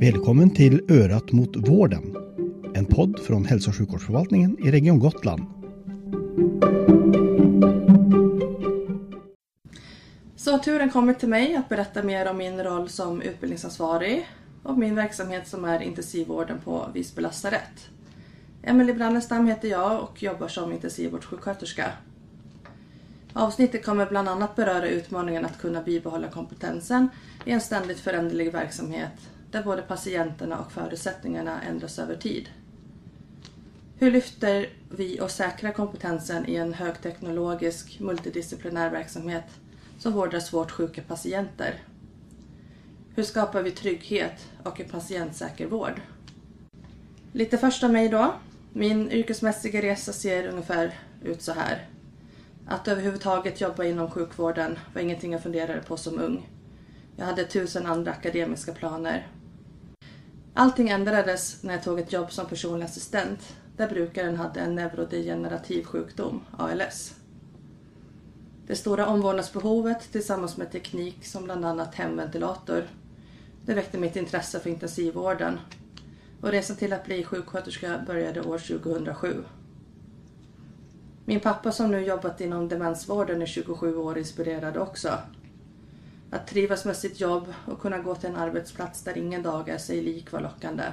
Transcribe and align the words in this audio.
Välkommen 0.00 0.50
till 0.50 0.90
Örat 0.90 1.32
mot 1.32 1.56
vården. 1.56 2.16
En 2.74 2.86
podd 2.86 3.20
från 3.20 3.44
Hälso 3.44 3.70
och 3.70 3.76
sjukvårdsförvaltningen 3.76 4.56
i 4.66 4.70
Region 4.70 4.98
Gotland. 4.98 5.42
Så 10.36 10.50
har 10.50 10.58
turen 10.58 10.90
kommit 10.90 11.18
till 11.18 11.28
mig 11.28 11.56
att 11.56 11.68
berätta 11.68 12.02
mer 12.02 12.30
om 12.30 12.36
min 12.36 12.64
roll 12.64 12.88
som 12.88 13.22
utbildningsansvarig 13.22 14.28
och 14.62 14.78
min 14.78 14.94
verksamhet 14.94 15.48
som 15.48 15.64
är 15.64 15.80
intensivvården 15.80 16.58
på 16.64 16.88
Visby 16.94 17.22
lasarett. 17.22 17.90
Emelie 18.62 18.94
Brannestam 18.94 19.46
heter 19.46 19.68
jag 19.68 20.02
och 20.02 20.22
jobbar 20.22 20.48
som 20.48 20.72
intensivvårdssjuksköterska. 20.72 21.92
Avsnittet 23.32 23.84
kommer 23.84 24.06
bland 24.06 24.28
annat 24.28 24.56
beröra 24.56 24.88
utmaningen 24.88 25.44
att 25.44 25.60
kunna 25.60 25.82
bibehålla 25.82 26.28
kompetensen 26.28 27.08
i 27.44 27.50
en 27.50 27.60
ständigt 27.60 28.00
föränderlig 28.00 28.52
verksamhet 28.52 29.30
där 29.50 29.62
både 29.62 29.82
patienterna 29.82 30.58
och 30.58 30.72
förutsättningarna 30.72 31.62
ändras 31.62 31.98
över 31.98 32.16
tid. 32.16 32.48
Hur 33.98 34.10
lyfter 34.10 34.68
vi 34.90 35.20
och 35.20 35.30
säkrar 35.30 35.72
kompetensen 35.72 36.48
i 36.48 36.54
en 36.54 36.74
högteknologisk 36.74 38.00
multidisciplinär 38.00 38.90
verksamhet 38.90 39.44
som 39.98 40.12
vårdar 40.12 40.40
svårt 40.40 40.70
sjuka 40.70 41.02
patienter? 41.02 41.74
Hur 43.14 43.22
skapar 43.22 43.62
vi 43.62 43.70
trygghet 43.70 44.48
och 44.62 44.80
en 44.80 44.88
patientsäker 44.88 45.66
vård? 45.66 46.00
Lite 47.32 47.58
först 47.58 47.82
om 47.82 47.92
mig 47.92 48.08
då. 48.08 48.34
Min 48.72 49.10
yrkesmässiga 49.10 49.82
resa 49.82 50.12
ser 50.12 50.46
ungefär 50.46 50.98
ut 51.22 51.42
så 51.42 51.52
här. 51.52 51.88
Att 52.66 52.88
överhuvudtaget 52.88 53.60
jobba 53.60 53.84
inom 53.84 54.10
sjukvården 54.10 54.78
var 54.94 55.02
ingenting 55.02 55.32
jag 55.32 55.42
funderade 55.42 55.82
på 55.82 55.96
som 55.96 56.18
ung. 56.18 56.48
Jag 57.16 57.26
hade 57.26 57.44
tusen 57.44 57.86
andra 57.86 58.12
akademiska 58.12 58.72
planer. 58.72 59.26
Allting 60.54 60.88
ändrades 60.88 61.62
när 61.62 61.74
jag 61.74 61.82
tog 61.82 61.98
ett 61.98 62.12
jobb 62.12 62.32
som 62.32 62.46
personlig 62.46 62.84
assistent 62.84 63.56
där 63.76 63.88
brukaren 63.88 64.36
hade 64.36 64.60
en 64.60 64.74
neurodegenerativ 64.74 65.84
sjukdom, 65.84 66.44
ALS. 66.58 67.14
Det 68.66 68.76
stora 68.76 69.06
omvårdnadsbehovet 69.06 70.12
tillsammans 70.12 70.56
med 70.56 70.72
teknik 70.72 71.26
som 71.26 71.44
bland 71.44 71.64
annat 71.64 71.94
hemventilator 71.94 72.84
det 73.66 73.74
väckte 73.74 73.98
mitt 73.98 74.16
intresse 74.16 74.60
för 74.60 74.70
intensivvården 74.70 75.58
och 76.40 76.50
resan 76.50 76.76
till 76.76 76.92
att 76.92 77.04
bli 77.04 77.24
sjuksköterska 77.24 78.04
började 78.06 78.40
år 78.40 78.58
2007. 78.58 79.44
Min 81.24 81.40
pappa 81.40 81.72
som 81.72 81.90
nu 81.90 82.00
jobbat 82.00 82.40
inom 82.40 82.68
demensvården 82.68 83.42
i 83.42 83.46
27 83.46 83.96
år 83.96 84.18
inspirerade 84.18 84.80
också. 84.80 85.18
Att 86.30 86.46
trivas 86.46 86.84
med 86.84 86.96
sitt 86.96 87.20
jobb 87.20 87.54
och 87.66 87.80
kunna 87.80 87.98
gå 87.98 88.14
till 88.14 88.30
en 88.30 88.36
arbetsplats 88.36 89.02
där 89.02 89.18
ingen 89.18 89.42
dag 89.42 89.68
är 89.68 89.78
sig 89.78 90.02
lik 90.02 90.32
var 90.32 90.40
lockande. 90.40 90.84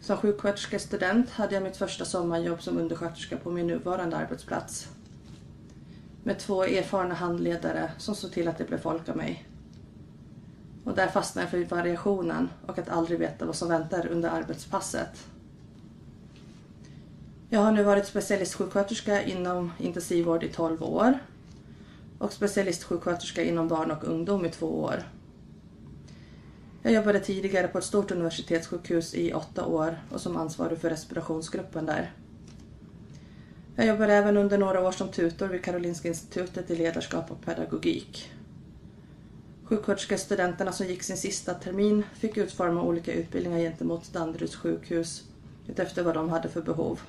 Som 0.00 0.16
sjuksköterskestudent 0.16 1.30
hade 1.30 1.54
jag 1.54 1.62
mitt 1.62 1.76
första 1.76 2.04
sommarjobb 2.04 2.62
som 2.62 2.78
undersköterska 2.78 3.36
på 3.36 3.50
min 3.50 3.66
nuvarande 3.66 4.16
arbetsplats. 4.16 4.88
Med 6.24 6.38
två 6.38 6.64
erfarna 6.64 7.14
handledare 7.14 7.92
som 7.98 8.14
såg 8.14 8.32
till 8.32 8.48
att 8.48 8.58
det 8.58 8.64
blev 8.64 8.78
folk 8.78 9.08
av 9.08 9.16
mig. 9.16 9.48
Och 10.84 10.94
där 10.94 11.08
fastnade 11.08 11.44
jag 11.44 11.68
för 11.68 11.76
variationen 11.76 12.48
och 12.66 12.78
att 12.78 12.88
aldrig 12.88 13.18
veta 13.18 13.46
vad 13.46 13.56
som 13.56 13.68
väntar 13.68 14.06
under 14.06 14.28
arbetspasset. 14.28 15.26
Jag 17.48 17.60
har 17.60 17.72
nu 17.72 17.82
varit 17.82 18.06
specialistsjuksköterska 18.06 19.22
inom 19.22 19.72
intensivvård 19.78 20.44
i 20.44 20.48
12 20.48 20.82
år 20.82 21.18
och 22.22 22.32
specialistsjuksköterska 22.32 23.42
inom 23.42 23.68
barn 23.68 23.90
och 23.90 24.04
ungdom 24.04 24.44
i 24.44 24.50
två 24.50 24.66
år. 24.66 25.02
Jag 26.82 26.92
jobbade 26.92 27.20
tidigare 27.20 27.68
på 27.68 27.78
ett 27.78 27.84
stort 27.84 28.10
universitetssjukhus 28.10 29.14
i 29.14 29.32
åtta 29.32 29.66
år 29.66 30.02
och 30.10 30.20
som 30.20 30.36
ansvarig 30.36 30.78
för 30.78 30.90
respirationsgruppen 30.90 31.86
där. 31.86 32.12
Jag 33.76 33.86
jobbade 33.86 34.14
även 34.14 34.36
under 34.36 34.58
några 34.58 34.80
år 34.80 34.92
som 34.92 35.08
tutor 35.08 35.48
vid 35.48 35.64
Karolinska 35.64 36.08
institutet 36.08 36.70
i 36.70 36.76
ledarskap 36.76 37.30
och 37.30 37.44
pedagogik. 37.44 38.32
Sjuksköterskestudenterna 39.64 40.72
som 40.72 40.86
gick 40.86 41.02
sin 41.02 41.16
sista 41.16 41.54
termin 41.54 42.04
fick 42.14 42.36
utforma 42.36 42.82
olika 42.82 43.12
utbildningar 43.12 43.58
gentemot 43.58 44.12
Danderyds 44.12 44.56
sjukhus 44.56 45.24
utefter 45.66 46.02
vad 46.02 46.14
de 46.14 46.28
hade 46.28 46.48
för 46.48 46.62
behov. 46.62 47.00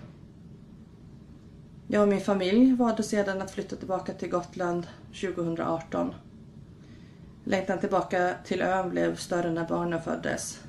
Jag 1.93 2.01
och 2.01 2.07
min 2.07 2.21
familj 2.21 2.75
valde 2.75 3.03
sedan 3.03 3.41
att 3.41 3.51
flytta 3.51 3.75
tillbaka 3.75 4.13
till 4.13 4.29
Gotland 4.29 4.87
2018. 5.21 6.13
Längtan 7.43 7.79
tillbaka 7.79 8.33
till 8.43 8.61
ön 8.61 8.89
blev 8.89 9.15
större 9.15 9.51
när 9.51 9.67
barnen 9.67 10.01
föddes. 10.01 10.59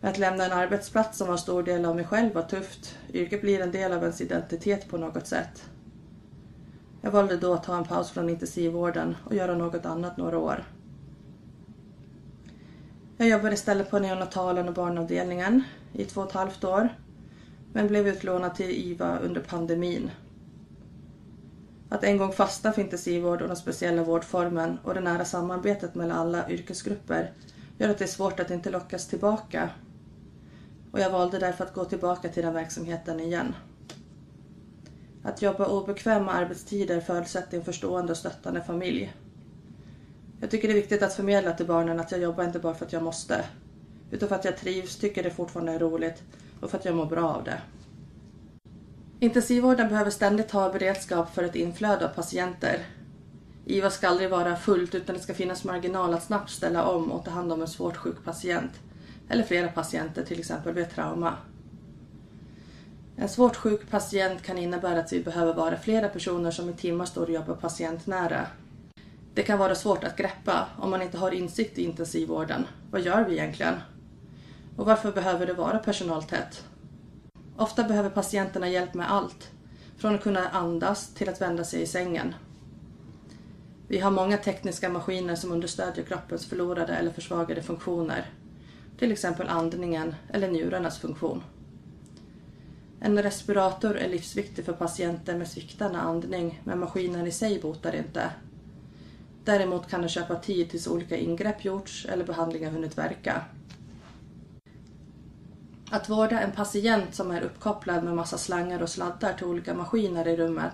Att 0.00 0.18
lämna 0.18 0.44
en 0.44 0.52
arbetsplats 0.52 1.18
som 1.18 1.26
var 1.26 1.34
en 1.34 1.38
stor 1.38 1.62
del 1.62 1.84
av 1.84 1.96
mig 1.96 2.04
själv 2.04 2.34
var 2.34 2.42
tufft. 2.42 2.98
Yrket 3.12 3.40
blir 3.40 3.60
en 3.60 3.72
del 3.72 3.92
av 3.92 4.02
ens 4.02 4.20
identitet 4.20 4.88
på 4.88 4.98
något 4.98 5.26
sätt. 5.26 5.70
Jag 7.00 7.10
valde 7.10 7.36
då 7.36 7.54
att 7.54 7.64
ta 7.64 7.76
en 7.76 7.84
paus 7.84 8.10
från 8.10 8.30
intensivvården 8.30 9.16
och 9.24 9.34
göra 9.34 9.54
något 9.54 9.86
annat 9.86 10.16
några 10.16 10.38
år. 10.38 10.64
Jag 13.16 13.28
jobbade 13.28 13.54
istället 13.54 13.90
på 13.90 13.98
neonatalen 13.98 14.68
och 14.68 14.74
barnavdelningen 14.74 15.62
i 15.92 16.04
två 16.04 16.20
och 16.20 16.28
ett 16.28 16.34
halvt 16.34 16.64
år 16.64 16.88
men 17.78 17.88
blev 17.88 18.08
utlånad 18.08 18.54
till 18.54 18.70
IVA 18.70 19.18
under 19.18 19.40
pandemin. 19.40 20.10
Att 21.88 22.04
en 22.04 22.18
gång 22.18 22.32
fastna 22.32 22.72
för 22.72 22.82
intensivvård 22.82 23.42
och 23.42 23.48
den 23.48 23.56
speciella 23.56 24.04
vårdformen 24.04 24.78
och 24.84 24.94
det 24.94 25.00
nära 25.00 25.24
samarbetet 25.24 25.94
mellan 25.94 26.18
alla 26.18 26.50
yrkesgrupper 26.50 27.32
gör 27.78 27.88
att 27.88 27.98
det 27.98 28.04
är 28.04 28.08
svårt 28.08 28.40
att 28.40 28.50
inte 28.50 28.70
lockas 28.70 29.06
tillbaka. 29.08 29.70
Och 30.92 31.00
jag 31.00 31.10
valde 31.10 31.38
därför 31.38 31.64
att 31.64 31.74
gå 31.74 31.84
tillbaka 31.84 32.28
till 32.28 32.42
den 32.42 32.54
verksamheten 32.54 33.20
igen. 33.20 33.54
Att 35.22 35.42
jobba 35.42 35.66
obekväma 35.66 36.32
arbetstider 36.32 37.00
förutsätter 37.00 37.58
en 37.58 37.64
förstående 37.64 38.12
och 38.12 38.18
stöttande 38.18 38.62
familj. 38.62 39.14
Jag 40.40 40.50
tycker 40.50 40.68
det 40.68 40.74
är 40.74 40.80
viktigt 40.80 41.02
att 41.02 41.14
förmedla 41.14 41.52
till 41.52 41.66
barnen 41.66 42.00
att 42.00 42.12
jag 42.12 42.20
jobbar 42.20 42.44
inte 42.44 42.58
bara 42.58 42.74
för 42.74 42.86
att 42.86 42.92
jag 42.92 43.02
måste, 43.02 43.44
utan 44.10 44.28
för 44.28 44.36
att 44.36 44.44
jag 44.44 44.56
trivs, 44.56 44.96
tycker 44.96 45.22
det 45.22 45.30
fortfarande 45.30 45.72
är 45.72 45.78
roligt 45.78 46.22
och 46.60 46.70
för 46.70 46.78
att 46.78 46.84
jag 46.84 46.94
mår 46.94 47.06
bra 47.06 47.28
av 47.28 47.44
det. 47.44 47.60
Intensivvården 49.20 49.88
behöver 49.88 50.10
ständigt 50.10 50.50
ha 50.50 50.72
beredskap 50.72 51.34
för 51.34 51.42
ett 51.42 51.56
inflöde 51.56 52.04
av 52.04 52.08
patienter. 52.08 52.86
IVA 53.64 53.90
ska 53.90 54.08
aldrig 54.08 54.30
vara 54.30 54.56
fullt 54.56 54.94
utan 54.94 55.14
det 55.14 55.20
ska 55.20 55.34
finnas 55.34 55.64
marginal 55.64 56.14
att 56.14 56.24
snabbt 56.24 56.50
ställa 56.50 56.84
om 56.84 57.12
och 57.12 57.24
ta 57.24 57.30
hand 57.30 57.52
om 57.52 57.60
en 57.60 57.68
svårt 57.68 57.96
sjuk 57.96 58.24
patient 58.24 58.72
eller 59.28 59.42
flera 59.42 59.68
patienter, 59.68 60.24
till 60.24 60.38
exempel 60.38 60.74
vid 60.74 60.90
trauma. 60.90 61.34
En 63.16 63.28
svårt 63.28 63.56
sjuk 63.56 63.90
patient 63.90 64.42
kan 64.42 64.58
innebära 64.58 65.00
att 65.00 65.12
vi 65.12 65.22
behöver 65.22 65.54
vara 65.54 65.76
flera 65.76 66.08
personer 66.08 66.50
som 66.50 66.68
i 66.68 66.72
timmar 66.72 67.04
står 67.04 67.22
och 67.22 67.32
jobbar 67.32 67.54
patientnära. 67.54 68.46
Det 69.34 69.42
kan 69.42 69.58
vara 69.58 69.74
svårt 69.74 70.04
att 70.04 70.16
greppa 70.16 70.68
om 70.78 70.90
man 70.90 71.02
inte 71.02 71.18
har 71.18 71.30
insikt 71.30 71.78
i 71.78 71.84
intensivvården. 71.84 72.66
Vad 72.90 73.00
gör 73.00 73.24
vi 73.24 73.32
egentligen? 73.32 73.74
Och 74.78 74.86
varför 74.86 75.12
behöver 75.12 75.46
det 75.46 75.52
vara 75.52 75.78
personaltätt? 75.78 76.64
Ofta 77.56 77.84
behöver 77.84 78.10
patienterna 78.10 78.68
hjälp 78.68 78.94
med 78.94 79.12
allt, 79.12 79.50
från 79.96 80.14
att 80.14 80.22
kunna 80.22 80.48
andas 80.48 81.14
till 81.14 81.28
att 81.28 81.40
vända 81.40 81.64
sig 81.64 81.82
i 81.82 81.86
sängen. 81.86 82.34
Vi 83.88 83.98
har 83.98 84.10
många 84.10 84.36
tekniska 84.36 84.88
maskiner 84.88 85.36
som 85.36 85.52
understödjer 85.52 86.04
kroppens 86.04 86.46
förlorade 86.46 86.96
eller 86.96 87.10
försvagade 87.10 87.62
funktioner, 87.62 88.30
till 88.98 89.12
exempel 89.12 89.48
andningen 89.48 90.14
eller 90.32 90.50
njurarnas 90.50 90.98
funktion. 90.98 91.42
En 93.00 93.22
respirator 93.22 93.96
är 93.96 94.08
livsviktig 94.08 94.64
för 94.64 94.72
patienter 94.72 95.36
med 95.36 95.48
sviktande 95.48 95.98
andning 95.98 96.60
men 96.64 96.78
maskinen 96.78 97.26
i 97.26 97.32
sig 97.32 97.60
botar 97.60 97.96
inte. 97.96 98.30
Däremot 99.44 99.90
kan 99.90 100.00
den 100.00 100.08
köpa 100.08 100.34
tid 100.34 100.70
tills 100.70 100.86
olika 100.86 101.16
ingrepp 101.16 101.64
gjorts 101.64 102.06
eller 102.10 102.24
behandlingar 102.24 102.70
hunnit 102.70 102.98
verka. 102.98 103.44
Att 105.90 106.08
vårda 106.08 106.40
en 106.40 106.52
patient 106.52 107.14
som 107.14 107.30
är 107.30 107.42
uppkopplad 107.42 108.04
med 108.04 108.14
massa 108.14 108.38
slangar 108.38 108.82
och 108.82 108.88
sladdar 108.88 109.32
till 109.32 109.46
olika 109.46 109.74
maskiner 109.74 110.28
i 110.28 110.36
rummet, 110.36 110.72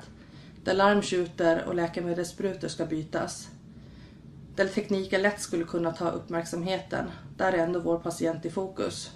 där 0.64 0.74
larm 0.74 1.02
skjuter 1.02 1.64
och 1.64 1.74
läkemedelssprutor 1.74 2.68
ska 2.68 2.86
bytas. 2.86 3.48
Där 4.56 4.68
tekniken 4.68 5.22
lätt 5.22 5.40
skulle 5.40 5.64
kunna 5.64 5.92
ta 5.92 6.10
uppmärksamheten, 6.10 7.10
där 7.36 7.52
är 7.52 7.58
ändå 7.58 7.80
vår 7.80 7.98
patient 7.98 8.44
i 8.44 8.50
fokus. 8.50 9.10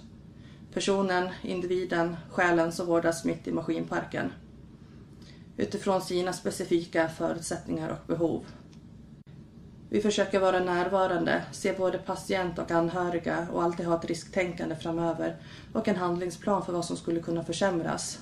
Personen, 0.73 1.29
individen, 1.41 2.15
själen 2.31 2.71
som 2.71 2.87
vårdas 2.87 3.25
mitt 3.25 3.47
i 3.47 3.51
maskinparken. 3.51 4.31
Utifrån 5.57 6.01
sina 6.01 6.33
specifika 6.33 7.09
förutsättningar 7.09 7.89
och 7.89 8.07
behov. 8.07 8.45
Vi 9.91 10.01
försöker 10.01 10.39
vara 10.39 10.59
närvarande, 10.59 11.43
se 11.51 11.73
både 11.73 11.97
patient 11.97 12.59
och 12.59 12.71
anhöriga 12.71 13.47
och 13.53 13.63
alltid 13.63 13.85
ha 13.85 13.97
ett 13.97 14.05
risktänkande 14.05 14.75
framöver 14.75 15.35
och 15.73 15.87
en 15.87 15.95
handlingsplan 15.95 16.65
för 16.65 16.73
vad 16.73 16.85
som 16.85 16.97
skulle 16.97 17.19
kunna 17.19 17.43
försämras. 17.43 18.19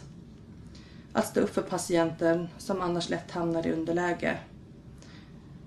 Att 1.14 1.28
stå 1.28 1.40
upp 1.40 1.54
för 1.54 1.62
patienten 1.62 2.48
som 2.58 2.82
annars 2.82 3.10
lätt 3.10 3.32
hamnar 3.32 3.68
i 3.68 3.72
underläge. 3.72 4.38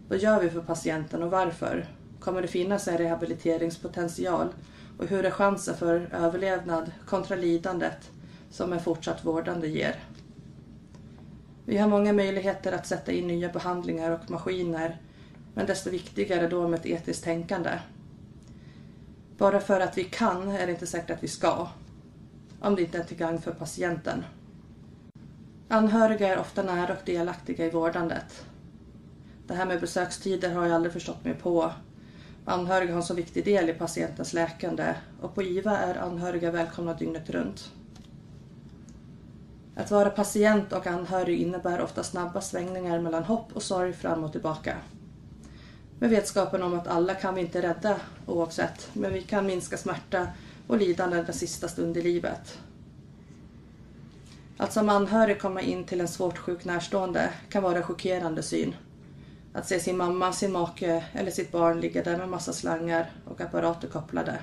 Vad 0.08 0.19
gör 0.19 0.41
vi 0.41 0.50
för 0.50 0.61
patienten 0.61 1.23
och 1.23 1.31
varför? 1.31 1.87
Kommer 2.20 2.43
det 2.43 2.49
finnas 2.49 2.88
en 2.88 2.99
rehabiliteringspotential 2.99 4.49
och 4.99 5.06
hur 5.06 5.25
är 5.25 5.31
chansen 5.31 5.76
för 5.76 6.08
överlevnad 6.12 6.93
kontra 7.06 7.37
lidandet 7.37 8.11
som 8.50 8.73
en 8.73 8.81
fortsatt 8.81 9.25
vårdande 9.25 9.69
ger? 9.69 9.96
Vi 11.64 11.79
har 11.79 11.88
många 11.88 12.12
möjligheter 12.12 12.73
att 12.73 12.87
sätta 12.87 13.12
in 13.12 13.26
nya 13.26 13.49
behandlingar 13.49 14.11
och 14.11 14.31
maskiner 14.31 14.99
men 15.55 15.67
desto 15.67 15.91
viktigare 15.91 16.49
då 16.49 16.69
med 16.69 16.81
ett 16.81 16.87
etiskt 16.87 17.25
tänkande. 17.25 17.79
Bara 19.38 19.61
för 19.61 19.81
att 19.81 19.99
vi 19.99 20.05
kan 20.05 20.49
är 20.49 20.67
det 20.67 20.73
inte 20.73 20.87
säkert 20.87 21.11
att 21.11 21.23
vi 21.23 21.29
ska. 21.29 21.69
Om 22.61 22.76
det 22.76 22.82
inte 22.82 22.99
är 22.99 23.05
till 23.05 23.17
gagn 23.17 23.41
för 23.41 23.52
patienten. 23.52 24.25
Anhöriga 25.69 26.29
är 26.29 26.38
ofta 26.38 26.62
nära 26.62 26.93
och 26.93 27.05
delaktiga 27.05 27.67
i 27.67 27.70
vårdandet. 27.70 28.44
Det 29.47 29.55
här 29.55 29.67
med 29.67 29.81
besökstider 29.81 30.55
har 30.55 30.67
jag 30.67 30.75
aldrig 30.75 30.93
förstått 30.93 31.25
mig 31.25 31.35
på. 31.35 31.73
Anhöriga 32.44 32.91
har 32.93 32.96
en 32.96 33.06
så 33.06 33.14
viktig 33.14 33.44
del 33.44 33.70
i 33.70 33.75
patientens 33.75 34.32
läkande 34.32 34.94
och 35.20 35.35
på 35.35 35.43
IVA 35.43 35.79
är 35.79 35.94
anhöriga 35.94 36.50
välkomna 36.50 36.94
dygnet 36.94 37.31
runt. 37.31 37.73
Att 39.76 39.91
vara 39.91 40.11
patient 40.11 40.73
och 40.73 40.87
anhörig 40.87 41.41
innebär 41.41 41.81
ofta 41.81 42.03
snabba 42.03 42.41
svängningar 42.41 43.00
mellan 43.00 43.25
hopp 43.25 43.53
och 43.53 43.62
sorg 43.62 43.93
fram 43.93 44.25
och 44.25 44.32
tillbaka. 44.32 44.76
Med 46.00 46.11
vetskapen 46.11 46.62
om 46.62 46.75
att 46.75 46.87
alla 46.87 47.14
kan 47.14 47.35
vi 47.35 47.41
inte 47.41 47.62
rädda 47.62 47.97
oavsett, 48.26 48.91
men 48.93 49.12
vi 49.12 49.23
kan 49.23 49.47
minska 49.47 49.76
smärta 49.76 50.29
och 50.67 50.79
lidande 50.79 51.23
den 51.23 51.35
sista 51.35 51.69
stund 51.69 51.97
i 51.97 52.02
livet. 52.02 52.58
Att 54.56 54.73
som 54.73 54.88
anhörig 54.88 55.41
komma 55.41 55.61
in 55.61 55.85
till 55.85 56.00
en 56.00 56.08
svårt 56.08 56.38
sjuk 56.38 56.64
närstående 56.64 57.31
kan 57.49 57.62
vara 57.62 57.76
en 57.76 57.82
chockerande 57.82 58.43
syn. 58.43 58.75
Att 59.52 59.69
se 59.69 59.81
sin 59.81 59.97
mamma, 59.97 60.32
sin 60.32 60.52
make 60.52 61.05
eller 61.12 61.31
sitt 61.31 61.52
barn 61.52 61.81
ligga 61.81 62.03
där 62.03 62.17
med 62.17 62.29
massa 62.29 62.53
slangar 62.53 63.11
och 63.25 63.41
apparater 63.41 63.88
kopplade. 63.88 64.38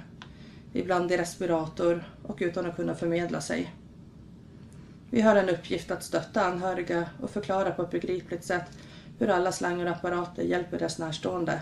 Ibland 0.73 1.11
i 1.11 1.17
respirator 1.17 2.11
och 2.23 2.37
utan 2.39 2.65
att 2.65 2.75
kunna 2.75 2.95
förmedla 2.95 3.41
sig. 3.41 3.73
Vi 5.09 5.21
har 5.21 5.35
en 5.35 5.49
uppgift 5.49 5.91
att 5.91 6.03
stötta 6.03 6.45
anhöriga 6.45 7.09
och 7.21 7.29
förklara 7.29 7.71
på 7.71 7.81
ett 7.81 7.91
begripligt 7.91 8.45
sätt 8.45 8.65
hur 9.17 9.29
alla 9.29 9.51
slangar 9.51 9.85
och 9.85 9.91
apparater 9.91 10.43
hjälper 10.43 10.79
deras 10.79 10.99
närstående 10.99 11.59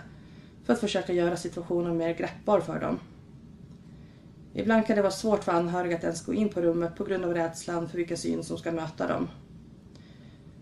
för 0.65 0.73
att 0.73 0.79
försöka 0.79 1.13
göra 1.13 1.37
situationen 1.37 1.97
mer 1.97 2.13
greppbar 2.13 2.59
för 2.59 2.79
dem. 2.79 2.99
Ibland 4.53 4.87
kan 4.87 4.95
det 4.95 5.01
vara 5.01 5.11
svårt 5.11 5.43
för 5.43 5.51
anhöriga 5.51 5.97
att 5.97 6.03
ens 6.03 6.25
gå 6.25 6.33
in 6.33 6.49
på 6.49 6.61
rummet 6.61 6.95
på 6.95 7.03
grund 7.03 7.25
av 7.25 7.33
rädslan 7.33 7.89
för 7.89 7.97
vilken 7.97 8.17
syn 8.17 8.43
som 8.43 8.57
ska 8.57 8.71
möta 8.71 9.07
dem. 9.07 9.27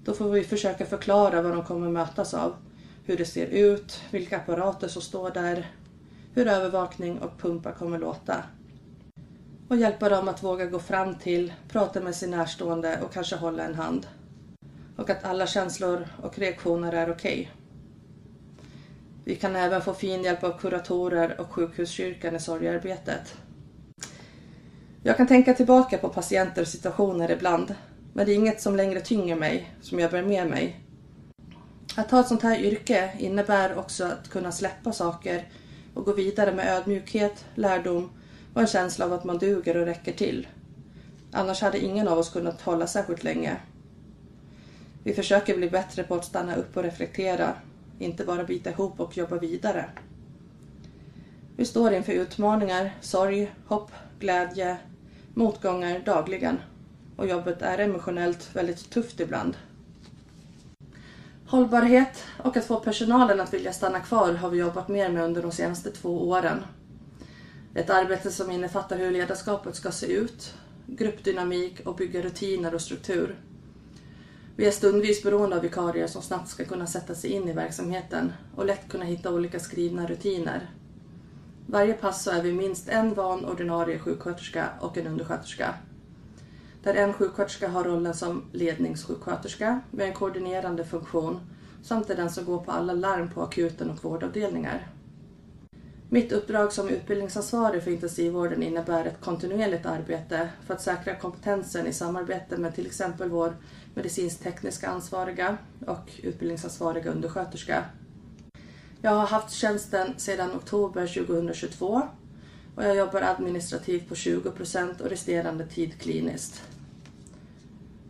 Då 0.05 0.13
får 0.13 0.29
vi 0.29 0.43
försöka 0.43 0.85
förklara 0.85 1.41
vad 1.41 1.51
de 1.51 1.63
kommer 1.63 1.89
mötas 1.89 2.33
av, 2.33 2.55
hur 3.05 3.17
det 3.17 3.25
ser 3.25 3.47
ut, 3.47 4.01
vilka 4.11 4.37
apparater 4.37 4.87
som 4.87 5.01
står 5.01 5.31
där, 5.31 5.71
hur 6.33 6.47
övervakning 6.47 7.19
och 7.19 7.37
pumpar 7.37 7.71
kommer 7.71 7.99
låta. 7.99 8.43
Och 9.67 9.77
hjälpa 9.77 10.09
dem 10.09 10.27
att 10.27 10.43
våga 10.43 10.65
gå 10.65 10.79
fram 10.79 11.15
till, 11.15 11.53
prata 11.69 12.01
med 12.01 12.15
sin 12.15 12.31
närstående 12.31 12.99
och 13.01 13.13
kanske 13.13 13.35
hålla 13.35 13.63
en 13.63 13.75
hand. 13.75 14.07
Och 14.95 15.09
att 15.09 15.23
alla 15.23 15.47
känslor 15.47 16.07
och 16.21 16.39
reaktioner 16.39 16.93
är 16.93 17.11
okej. 17.11 17.41
Okay. 17.41 17.47
Vi 19.25 19.35
kan 19.35 19.55
även 19.55 19.81
få 19.81 19.93
fin 19.93 20.23
hjälp 20.23 20.43
av 20.43 20.59
kuratorer 20.59 21.41
och 21.41 21.51
sjukhuskyrkan 21.51 22.35
i 22.35 22.39
sorgearbetet. 22.39 23.35
Jag 25.03 25.17
kan 25.17 25.27
tänka 25.27 25.53
tillbaka 25.53 25.97
på 25.97 26.09
patienter 26.09 26.61
och 26.61 26.67
situationer 26.67 27.31
ibland, 27.31 27.75
men 28.13 28.25
det 28.25 28.31
är 28.31 28.35
inget 28.35 28.61
som 28.61 28.75
längre 28.75 29.01
tynger 29.01 29.35
mig, 29.35 29.71
som 29.81 29.99
jag 29.99 30.11
bär 30.11 30.23
med 30.23 30.47
mig. 30.47 30.79
Att 31.95 32.11
ha 32.11 32.19
ett 32.19 32.27
sånt 32.27 32.41
här 32.41 32.59
yrke 32.59 33.11
innebär 33.19 33.77
också 33.77 34.05
att 34.05 34.29
kunna 34.29 34.51
släppa 34.51 34.93
saker 34.93 35.47
och 35.93 36.05
gå 36.05 36.13
vidare 36.13 36.53
med 36.53 36.67
ödmjukhet, 36.67 37.45
lärdom 37.55 38.09
och 38.53 38.61
en 38.61 38.67
känsla 38.67 39.05
av 39.05 39.13
att 39.13 39.23
man 39.23 39.37
duger 39.37 39.77
och 39.77 39.85
räcker 39.85 40.13
till. 40.13 40.47
Annars 41.31 41.61
hade 41.61 41.79
ingen 41.79 42.07
av 42.07 42.17
oss 42.17 42.29
kunnat 42.29 42.61
hålla 42.61 42.87
särskilt 42.87 43.23
länge. 43.23 43.57
Vi 45.03 45.13
försöker 45.13 45.57
bli 45.57 45.69
bättre 45.69 46.03
på 46.03 46.15
att 46.15 46.25
stanna 46.25 46.55
upp 46.55 46.77
och 46.77 46.83
reflektera, 46.83 47.53
inte 47.99 48.25
bara 48.25 48.43
bita 48.43 48.69
ihop 48.69 48.99
och 48.99 49.17
jobba 49.17 49.37
vidare. 49.37 49.89
Vi 51.57 51.65
står 51.65 51.93
inför 51.93 52.13
utmaningar, 52.13 52.97
sorg, 53.01 53.51
hopp, 53.67 53.91
glädje, 54.19 54.77
motgångar 55.33 55.99
dagligen 56.05 56.59
och 57.15 57.27
jobbet 57.27 57.61
är 57.61 57.77
emotionellt 57.77 58.55
väldigt 58.55 58.89
tufft 58.89 59.19
ibland. 59.19 59.57
Hållbarhet 61.47 62.23
och 62.43 62.57
att 62.57 62.65
få 62.65 62.79
personalen 62.79 63.39
att 63.41 63.53
vilja 63.53 63.73
stanna 63.73 63.99
kvar 63.99 64.33
har 64.33 64.49
vi 64.49 64.57
jobbat 64.57 64.87
mer 64.87 65.09
med 65.09 65.23
under 65.23 65.41
de 65.41 65.51
senaste 65.51 65.91
två 65.91 66.29
åren. 66.29 66.63
Ett 67.75 67.89
arbete 67.89 68.31
som 68.31 68.51
innefattar 68.51 68.97
hur 68.97 69.11
ledarskapet 69.11 69.75
ska 69.75 69.91
se 69.91 70.13
ut, 70.13 70.53
gruppdynamik 70.87 71.79
och 71.85 71.95
bygga 71.95 72.21
rutiner 72.21 72.75
och 72.75 72.81
struktur. 72.81 73.35
Vi 74.55 74.65
är 74.65 74.71
stundvis 74.71 75.23
beroende 75.23 75.55
av 75.55 75.61
vikarier 75.61 76.07
som 76.07 76.21
snabbt 76.21 76.49
ska 76.49 76.65
kunna 76.65 76.87
sätta 76.87 77.15
sig 77.15 77.29
in 77.29 77.49
i 77.49 77.53
verksamheten 77.53 78.33
och 78.55 78.65
lätt 78.65 78.89
kunna 78.89 79.05
hitta 79.05 79.33
olika 79.33 79.59
skrivna 79.59 80.07
rutiner. 80.07 80.69
Varje 81.67 81.93
pass 81.93 82.23
så 82.23 82.31
är 82.31 82.41
vi 82.41 82.53
minst 82.53 82.89
en 82.89 83.13
van 83.13 83.45
ordinarie 83.45 83.99
sjuksköterska 83.99 84.69
och 84.79 84.97
en 84.97 85.07
undersköterska. 85.07 85.73
Där 86.83 86.93
en 86.93 87.13
sjuksköterska 87.13 87.67
har 87.67 87.83
rollen 87.83 88.13
som 88.13 88.43
ledningssjuksköterska 88.51 89.81
med 89.91 90.07
en 90.07 90.13
koordinerande 90.13 90.85
funktion 90.85 91.39
samt 91.83 92.09
är 92.09 92.15
den 92.15 92.31
som 92.31 92.45
går 92.45 92.57
på 92.57 92.71
alla 92.71 92.93
larm 92.93 93.29
på 93.29 93.41
akuten 93.41 93.89
och 93.89 94.03
vårdavdelningar. 94.03 94.87
Mitt 96.09 96.31
uppdrag 96.31 96.73
som 96.73 96.89
utbildningsansvarig 96.89 97.83
för 97.83 97.91
intensivvården 97.91 98.63
innebär 98.63 99.05
ett 99.05 99.21
kontinuerligt 99.21 99.85
arbete 99.85 100.49
för 100.65 100.73
att 100.73 100.81
säkra 100.81 101.15
kompetensen 101.15 101.87
i 101.87 101.93
samarbete 101.93 102.57
med 102.57 102.75
till 102.75 102.85
exempel 102.85 103.29
vår 103.29 103.55
medicinskt-tekniska 103.93 104.87
ansvariga 104.87 105.57
och 105.87 106.11
utbildningsansvariga 106.23 107.11
undersköterska. 107.11 107.85
Jag 109.01 109.11
har 109.11 109.27
haft 109.27 109.53
tjänsten 109.53 110.13
sedan 110.17 110.51
oktober 110.51 111.07
2022 111.07 112.01
och 112.75 112.83
jag 112.83 112.95
jobbar 112.95 113.21
administrativt 113.21 114.09
på 114.09 114.15
20 114.15 114.51
procent 114.51 115.01
och 115.01 115.09
resterande 115.09 115.65
tid 115.65 115.99
kliniskt. 115.99 116.63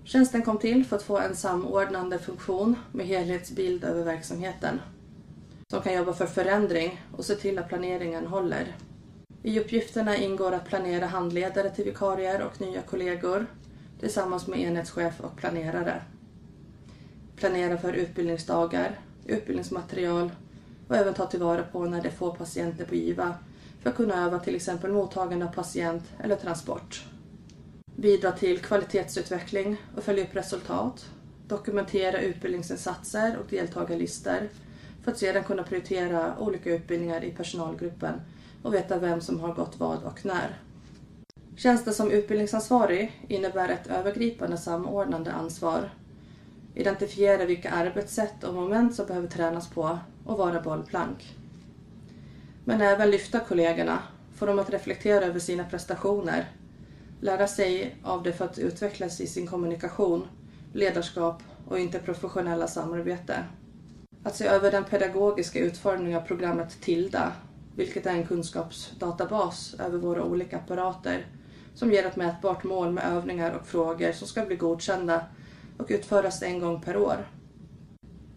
Tjänsten 0.03 0.41
kom 0.41 0.57
till 0.57 0.85
för 0.85 0.95
att 0.95 1.03
få 1.03 1.17
en 1.17 1.35
samordnande 1.35 2.19
funktion 2.19 2.75
med 2.91 3.05
helhetsbild 3.05 3.83
över 3.83 4.03
verksamheten 4.03 4.79
som 5.73 5.81
kan 5.81 5.93
jobba 5.93 6.13
för 6.13 6.25
förändring 6.25 7.01
och 7.17 7.25
se 7.25 7.35
till 7.35 7.59
att 7.59 7.69
planeringen 7.69 8.27
håller. 8.27 8.75
I 9.43 9.59
uppgifterna 9.59 10.17
ingår 10.17 10.51
att 10.51 10.65
planera 10.65 11.05
handledare 11.05 11.69
till 11.69 11.85
vikarier 11.85 12.41
och 12.41 12.61
nya 12.61 12.81
kollegor 12.81 13.45
tillsammans 14.03 14.47
med 14.47 14.59
enhetschef 14.59 15.19
och 15.21 15.37
planerare. 15.37 16.01
Planera 17.35 17.77
för 17.77 17.93
utbildningsdagar, 17.93 18.99
utbildningsmaterial 19.25 20.31
och 20.87 20.95
även 20.95 21.13
ta 21.13 21.25
tillvara 21.25 21.63
på 21.63 21.85
när 21.85 22.01
det 22.01 22.11
får 22.11 22.35
patienter 22.35 22.85
på 22.85 22.95
IVA 22.95 23.35
för 23.81 23.89
att 23.89 23.95
kunna 23.95 24.25
öva 24.25 24.39
till 24.39 24.55
exempel 24.55 24.91
mottagande 24.91 25.45
av 25.45 25.49
patient 25.49 26.03
eller 26.19 26.35
transport. 26.35 27.05
Bidra 27.95 28.31
till 28.31 28.59
kvalitetsutveckling 28.59 29.77
och 29.95 30.03
följa 30.03 30.23
upp 30.23 30.35
resultat. 30.35 31.05
Dokumentera 31.47 32.21
utbildningsinsatser 32.21 33.37
och 33.37 33.45
deltagarlistor 33.49 34.49
för 35.03 35.11
att 35.11 35.17
sedan 35.17 35.43
kunna 35.43 35.63
prioritera 35.63 36.39
olika 36.39 36.73
utbildningar 36.73 37.23
i 37.23 37.31
personalgruppen 37.31 38.21
och 38.63 38.73
veta 38.73 38.99
vem 38.99 39.21
som 39.21 39.39
har 39.39 39.53
gått 39.53 39.79
vad 39.79 40.03
och 40.03 40.25
när. 40.25 40.57
Tjänsten 41.55 41.93
som 41.93 42.11
utbildningsansvarig 42.11 43.25
innebär 43.27 43.69
ett 43.69 43.87
övergripande 43.87 44.57
samordnande 44.57 45.31
ansvar. 45.31 45.89
Identifiera 46.75 47.45
vilka 47.45 47.71
arbetssätt 47.71 48.43
och 48.43 48.53
moment 48.53 48.95
som 48.95 49.05
behöver 49.05 49.27
tränas 49.27 49.69
på 49.69 49.99
och 50.25 50.37
vara 50.37 50.61
bollplank. 50.61 51.35
Men 52.65 52.81
även 52.81 53.11
lyfta 53.11 53.39
kollegorna, 53.39 53.99
få 54.35 54.45
dem 54.45 54.59
att 54.59 54.69
reflektera 54.69 55.25
över 55.25 55.39
sina 55.39 55.63
prestationer, 55.63 56.51
lära 57.21 57.47
sig 57.47 57.95
av 58.03 58.23
det 58.23 58.33
för 58.33 58.45
att 58.45 58.59
utvecklas 58.59 59.21
i 59.21 59.27
sin 59.27 59.47
kommunikation, 59.47 60.27
ledarskap 60.73 61.43
och 61.67 61.79
interprofessionella 61.79 62.67
samarbete. 62.67 63.43
Att 64.23 64.35
se 64.35 64.45
över 64.45 64.71
den 64.71 64.83
pedagogiska 64.83 65.59
utformningen 65.59 66.19
av 66.19 66.25
programmet 66.25 66.81
TILDA, 66.81 67.31
vilket 67.75 68.05
är 68.05 68.11
en 68.11 68.27
kunskapsdatabas 68.27 69.75
över 69.79 69.97
våra 69.97 70.23
olika 70.23 70.57
apparater 70.57 71.25
som 71.75 71.91
ger 71.91 72.05
ett 72.05 72.15
mätbart 72.15 72.63
mål 72.63 72.91
med 72.91 73.03
övningar 73.03 73.51
och 73.51 73.67
frågor 73.67 74.11
som 74.11 74.27
ska 74.27 74.45
bli 74.45 74.55
godkända 74.55 75.25
och 75.77 75.87
utföras 75.89 76.41
en 76.41 76.59
gång 76.59 76.81
per 76.81 76.97
år. 76.97 77.27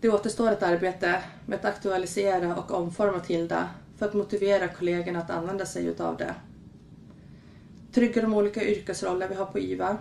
Det 0.01 0.09
återstår 0.09 0.53
ett 0.53 0.63
arbete 0.63 1.23
med 1.47 1.59
att 1.59 1.65
aktualisera 1.65 2.57
och 2.57 2.71
omforma 2.71 3.21
Tilda 3.21 3.71
för 3.97 4.07
att 4.07 4.15
motivera 4.15 4.69
kollegorna 4.69 5.19
att 5.19 5.31
använda 5.31 5.67
sig 5.67 5.87
utav 5.87 6.17
det. 6.17 6.35
Trygga 7.93 8.23
de 8.23 8.35
olika 8.35 8.65
yrkesroller 8.65 9.29
vi 9.29 9.35
har 9.35 9.47
på 9.47 9.59
IVA 9.59 9.99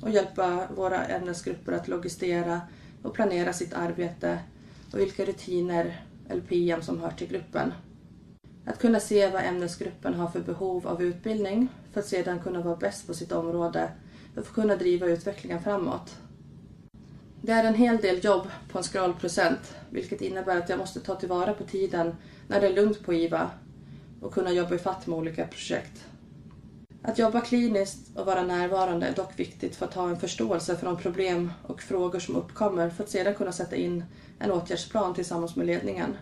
och 0.00 0.10
hjälpa 0.10 0.66
våra 0.76 1.04
ämnesgrupper 1.04 1.72
att 1.72 1.88
logistera 1.88 2.60
och 3.02 3.14
planera 3.14 3.52
sitt 3.52 3.74
arbete 3.74 4.38
och 4.92 4.98
vilka 4.98 5.24
rutiner 5.24 6.04
eller 6.28 6.42
PM 6.42 6.82
som 6.82 7.00
hör 7.00 7.10
till 7.10 7.28
gruppen. 7.28 7.72
Att 8.64 8.78
kunna 8.78 9.00
se 9.00 9.30
vad 9.30 9.44
ämnesgruppen 9.44 10.14
har 10.14 10.28
för 10.28 10.40
behov 10.40 10.86
av 10.86 11.02
utbildning 11.02 11.68
för 11.92 12.00
att 12.00 12.06
sedan 12.06 12.40
kunna 12.40 12.60
vara 12.60 12.76
bäst 12.76 13.06
på 13.06 13.14
sitt 13.14 13.32
område 13.32 13.92
för 14.34 14.40
att 14.40 14.52
kunna 14.52 14.76
driva 14.76 15.06
utvecklingen 15.06 15.62
framåt. 15.62 16.16
Det 17.42 17.52
är 17.52 17.64
en 17.64 17.74
hel 17.74 17.96
del 17.96 18.24
jobb 18.24 18.48
på 18.70 18.78
en 18.78 18.84
scrollprocent, 18.84 19.74
vilket 19.90 20.20
innebär 20.20 20.58
att 20.58 20.68
jag 20.68 20.78
måste 20.78 21.00
ta 21.00 21.14
tillvara 21.14 21.54
på 21.54 21.64
tiden 21.64 22.16
när 22.48 22.60
det 22.60 22.66
är 22.66 22.74
lugnt 22.74 23.04
på 23.04 23.14
IVA 23.14 23.50
och 24.20 24.34
kunna 24.34 24.52
jobba 24.52 24.74
ifatt 24.74 25.06
med 25.06 25.18
olika 25.18 25.46
projekt. 25.46 26.06
Att 27.02 27.18
jobba 27.18 27.40
kliniskt 27.40 28.16
och 28.16 28.26
vara 28.26 28.42
närvarande 28.42 29.06
är 29.06 29.14
dock 29.14 29.38
viktigt 29.38 29.76
för 29.76 29.86
att 29.86 29.94
ha 29.94 30.08
en 30.08 30.20
förståelse 30.20 30.76
för 30.76 30.86
de 30.86 30.96
problem 30.96 31.52
och 31.62 31.82
frågor 31.82 32.18
som 32.18 32.36
uppkommer 32.36 32.90
för 32.90 33.04
att 33.04 33.10
sedan 33.10 33.34
kunna 33.34 33.52
sätta 33.52 33.76
in 33.76 34.04
en 34.38 34.50
åtgärdsplan 34.50 35.14
tillsammans 35.14 35.56
med 35.56 35.66
ledningen. 35.66 36.16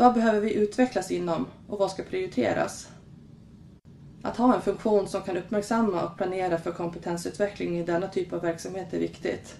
Vad 0.00 0.14
behöver 0.14 0.40
vi 0.40 0.54
utvecklas 0.54 1.10
inom 1.10 1.46
och 1.68 1.78
vad 1.78 1.90
ska 1.90 2.02
prioriteras? 2.02 2.88
Att 4.22 4.36
ha 4.36 4.54
en 4.54 4.62
funktion 4.62 5.08
som 5.08 5.22
kan 5.22 5.36
uppmärksamma 5.36 6.02
och 6.02 6.16
planera 6.16 6.58
för 6.58 6.72
kompetensutveckling 6.72 7.78
i 7.78 7.82
denna 7.82 8.08
typ 8.08 8.32
av 8.32 8.40
verksamhet 8.40 8.92
är 8.92 8.98
viktigt. 8.98 9.56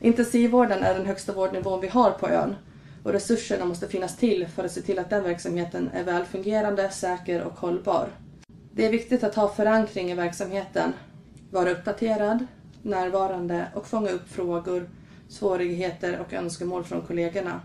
Intensivvården 0.00 0.82
är 0.82 0.94
den 0.94 1.06
högsta 1.06 1.32
vårdnivån 1.32 1.80
vi 1.80 1.88
har 1.88 2.10
på 2.10 2.28
ön 2.28 2.56
och 3.04 3.12
resurserna 3.12 3.64
måste 3.64 3.88
finnas 3.88 4.16
till 4.16 4.46
för 4.46 4.64
att 4.64 4.72
se 4.72 4.80
till 4.80 4.98
att 4.98 5.10
den 5.10 5.22
verksamheten 5.22 5.90
är 5.94 6.04
välfungerande, 6.04 6.90
säker 6.90 7.42
och 7.42 7.58
hållbar. 7.58 8.08
Det 8.72 8.86
är 8.86 8.90
viktigt 8.90 9.24
att 9.24 9.34
ha 9.34 9.48
förankring 9.48 10.10
i 10.10 10.14
verksamheten, 10.14 10.92
vara 11.50 11.70
uppdaterad, 11.70 12.46
närvarande 12.82 13.66
och 13.74 13.86
fånga 13.86 14.10
upp 14.10 14.28
frågor, 14.28 14.90
svårigheter 15.28 16.20
och 16.20 16.32
önskemål 16.32 16.84
från 16.84 17.02
kollegorna. 17.02 17.60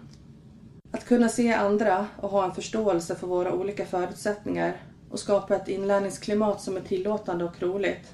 Att 0.94 1.06
kunna 1.06 1.30
se 1.30 1.54
andra 1.54 2.08
och 2.18 2.30
ha 2.30 2.46
en 2.46 2.56
förståelse 2.56 3.16
för 3.16 3.28
våra 3.28 3.54
olika 3.54 3.86
förutsättningar 3.86 4.82
och 5.10 5.20
skapa 5.20 5.56
ett 5.56 5.68
inlärningsklimat 5.68 6.62
som 6.62 6.78
är 6.78 6.82
tillåtande 6.82 7.46
och 7.46 7.62
roligt. 7.62 8.12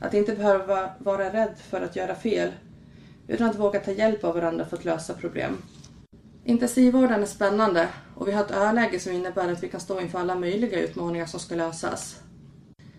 Att 0.00 0.14
inte 0.14 0.32
behöva 0.32 0.90
vara 0.98 1.32
rädd 1.32 1.54
för 1.70 1.80
att 1.80 1.96
göra 1.96 2.14
fel, 2.14 2.52
utan 3.28 3.50
att 3.50 3.58
våga 3.58 3.80
ta 3.80 3.90
hjälp 3.90 4.24
av 4.24 4.34
varandra 4.34 4.64
för 4.64 4.76
att 4.76 4.84
lösa 4.84 5.14
problem. 5.14 5.62
Intensivvården 6.44 7.22
är 7.22 7.26
spännande 7.26 7.88
och 8.14 8.28
vi 8.28 8.32
har 8.32 8.44
ett 8.44 8.50
öläge 8.50 9.00
som 9.00 9.12
innebär 9.12 9.52
att 9.52 9.62
vi 9.62 9.68
kan 9.68 9.80
stå 9.80 10.00
inför 10.00 10.18
alla 10.18 10.34
möjliga 10.34 10.80
utmaningar 10.80 11.26
som 11.26 11.40
ska 11.40 11.54
lösas. 11.54 12.20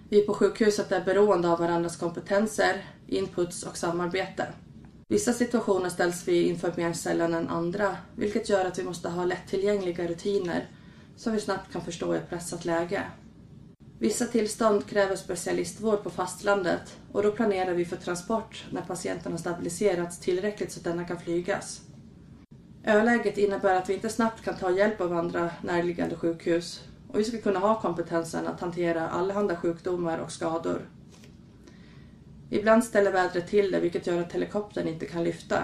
Vi 0.09 0.21
på 0.21 0.33
sjukhuset 0.33 0.91
är 0.91 1.05
beroende 1.05 1.49
av 1.49 1.59
varandras 1.59 1.97
kompetenser, 1.97 2.85
inputs 3.07 3.63
och 3.63 3.77
samarbete. 3.77 4.47
Vissa 5.11 5.33
situationer 5.33 5.89
ställs 5.89 6.27
vi 6.27 6.43
inför 6.43 6.73
mer 6.77 6.93
sällan 6.93 7.33
än 7.33 7.47
andra, 7.47 7.97
vilket 8.15 8.49
gör 8.49 8.65
att 8.65 8.79
vi 8.79 8.83
måste 8.83 9.09
ha 9.09 9.25
lättillgängliga 9.25 10.07
rutiner 10.07 10.69
som 11.15 11.33
vi 11.33 11.39
snabbt 11.39 11.73
kan 11.73 11.81
förstå 11.81 12.15
i 12.15 12.17
ett 12.17 12.29
pressat 12.29 12.65
läge. 12.65 13.03
Vissa 13.99 14.25
tillstånd 14.25 14.85
kräver 14.85 15.15
specialistvård 15.15 16.03
på 16.03 16.09
fastlandet 16.09 16.97
och 17.11 17.23
då 17.23 17.31
planerar 17.31 17.73
vi 17.73 17.85
för 17.85 17.95
transport 17.95 18.65
när 18.71 18.81
patienten 18.81 19.31
har 19.31 19.39
stabiliserats 19.39 20.19
tillräckligt 20.19 20.71
så 20.71 20.79
att 20.79 20.83
denna 20.83 21.05
kan 21.05 21.19
flygas. 21.19 21.81
Öläget 22.83 23.37
innebär 23.37 23.75
att 23.75 23.89
vi 23.89 23.93
inte 23.93 24.09
snabbt 24.09 24.43
kan 24.43 24.57
ta 24.57 24.71
hjälp 24.71 25.01
av 25.01 25.13
andra 25.13 25.51
närliggande 25.63 26.15
sjukhus 26.15 26.83
och 27.07 27.19
vi 27.19 27.23
ska 27.23 27.37
kunna 27.37 27.59
ha 27.59 27.81
kompetensen 27.81 28.47
att 28.47 28.61
hantera 28.61 29.09
allehanda 29.09 29.55
sjukdomar 29.55 30.17
och 30.17 30.31
skador. 30.31 30.89
Ibland 32.49 32.83
ställer 32.83 33.11
vädret 33.11 33.47
till 33.47 33.71
det 33.71 33.79
vilket 33.79 34.07
gör 34.07 34.21
att 34.21 34.33
helikoptern 34.33 34.87
inte 34.87 35.05
kan 35.05 35.23
lyfta. 35.23 35.63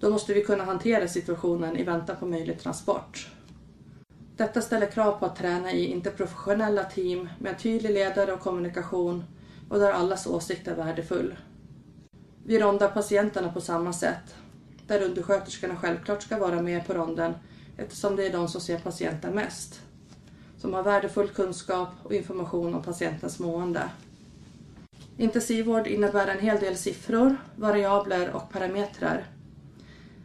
Då 0.00 0.10
måste 0.10 0.34
vi 0.34 0.44
kunna 0.44 0.64
hantera 0.64 1.08
situationen 1.08 1.76
i 1.76 1.84
väntan 1.84 2.16
på 2.16 2.26
möjlig 2.26 2.60
transport. 2.60 3.28
Detta 4.36 4.60
ställer 4.60 4.86
krav 4.86 5.18
på 5.18 5.26
att 5.26 5.36
träna 5.36 5.72
i 5.72 5.84
interprofessionella 5.84 6.84
team 6.84 7.28
med 7.38 7.52
en 7.52 7.58
tydlig 7.58 7.90
ledare 7.90 8.32
och 8.32 8.40
kommunikation 8.40 9.24
och 9.68 9.78
där 9.78 9.92
allas 9.92 10.26
åsikt 10.26 10.68
är 10.68 10.74
värdefull. 10.74 11.36
Vi 12.44 12.58
rondar 12.58 12.88
patienterna 12.88 13.52
på 13.52 13.60
samma 13.60 13.92
sätt, 13.92 14.34
där 14.86 15.02
undersköterskorna 15.02 15.76
självklart 15.76 16.22
ska 16.22 16.38
vara 16.38 16.62
med 16.62 16.86
på 16.86 16.94
ronden 16.94 17.34
eftersom 17.76 18.16
det 18.16 18.26
är 18.26 18.32
de 18.32 18.48
som 18.48 18.60
ser 18.60 18.78
patienten 18.78 19.34
mest, 19.34 19.80
som 20.58 20.74
har 20.74 20.82
värdefull 20.82 21.28
kunskap 21.28 21.88
och 22.02 22.14
information 22.14 22.74
om 22.74 22.82
patientens 22.82 23.38
mående. 23.38 23.90
Intensivvård 25.20 25.86
innebär 25.86 26.26
en 26.26 26.40
hel 26.40 26.60
del 26.60 26.76
siffror, 26.76 27.36
variabler 27.56 28.30
och 28.30 28.52
parametrar. 28.52 29.24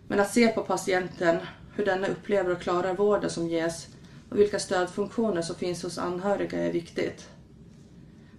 Men 0.08 0.20
att 0.20 0.34
se 0.34 0.48
på 0.48 0.62
patienten, 0.62 1.38
hur 1.76 1.86
denna 1.86 2.08
upplever 2.08 2.52
och 2.52 2.62
klarar 2.62 2.94
vården 2.94 3.30
som 3.30 3.48
ges 3.48 3.88
och 4.30 4.40
vilka 4.40 4.60
stödfunktioner 4.60 5.42
som 5.42 5.56
finns 5.56 5.84
hos 5.84 5.98
anhöriga 5.98 6.60
är 6.60 6.72
viktigt. 6.72 7.30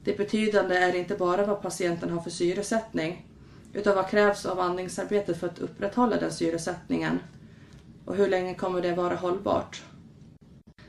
Det 0.05 0.17
betydande 0.17 0.77
är 0.77 0.95
inte 0.95 1.15
bara 1.15 1.47
vad 1.47 1.63
patienten 1.63 2.11
har 2.11 2.21
för 2.21 2.31
syresättning 2.31 3.27
utan 3.73 3.97
vad 3.97 4.11
krävs 4.11 4.47
av 4.47 4.61
andningsarbetet 4.61 5.41
för 5.41 5.47
att 5.47 5.59
upprätthålla 5.59 6.17
den 6.17 6.33
syresättningen 6.33 7.19
och 8.05 8.17
hur 8.17 8.29
länge 8.29 8.55
kommer 8.55 8.83
det 8.83 8.95
vara 8.95 9.15
hållbart. 9.15 9.83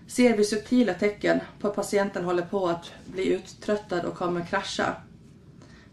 Ser 0.07 0.37
vi 0.37 0.43
subtila 0.43 0.93
tecken 0.93 1.39
på 1.59 1.67
att 1.67 1.75
patienten 1.75 2.25
håller 2.25 2.45
på 2.45 2.67
att 2.67 2.91
bli 3.05 3.33
uttröttad 3.33 4.05
och 4.05 4.15
kommer 4.15 4.45
krascha 4.45 4.95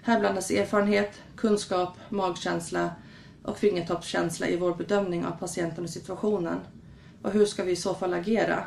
här 0.02 0.20
blandas 0.20 0.50
erfarenhet, 0.50 1.20
kunskap, 1.36 1.96
magkänsla 2.08 2.90
och 3.42 3.58
fingertoppskänsla 3.58 4.48
i 4.48 4.56
vår 4.56 4.74
bedömning 4.74 5.24
av 5.24 5.30
patienten 5.30 5.84
och 5.84 5.90
situationen. 5.90 6.60
Och 7.22 7.32
hur 7.32 7.46
ska 7.46 7.64
vi 7.64 7.72
i 7.72 7.76
så 7.76 7.94
fall 7.94 8.14
agera? 8.14 8.64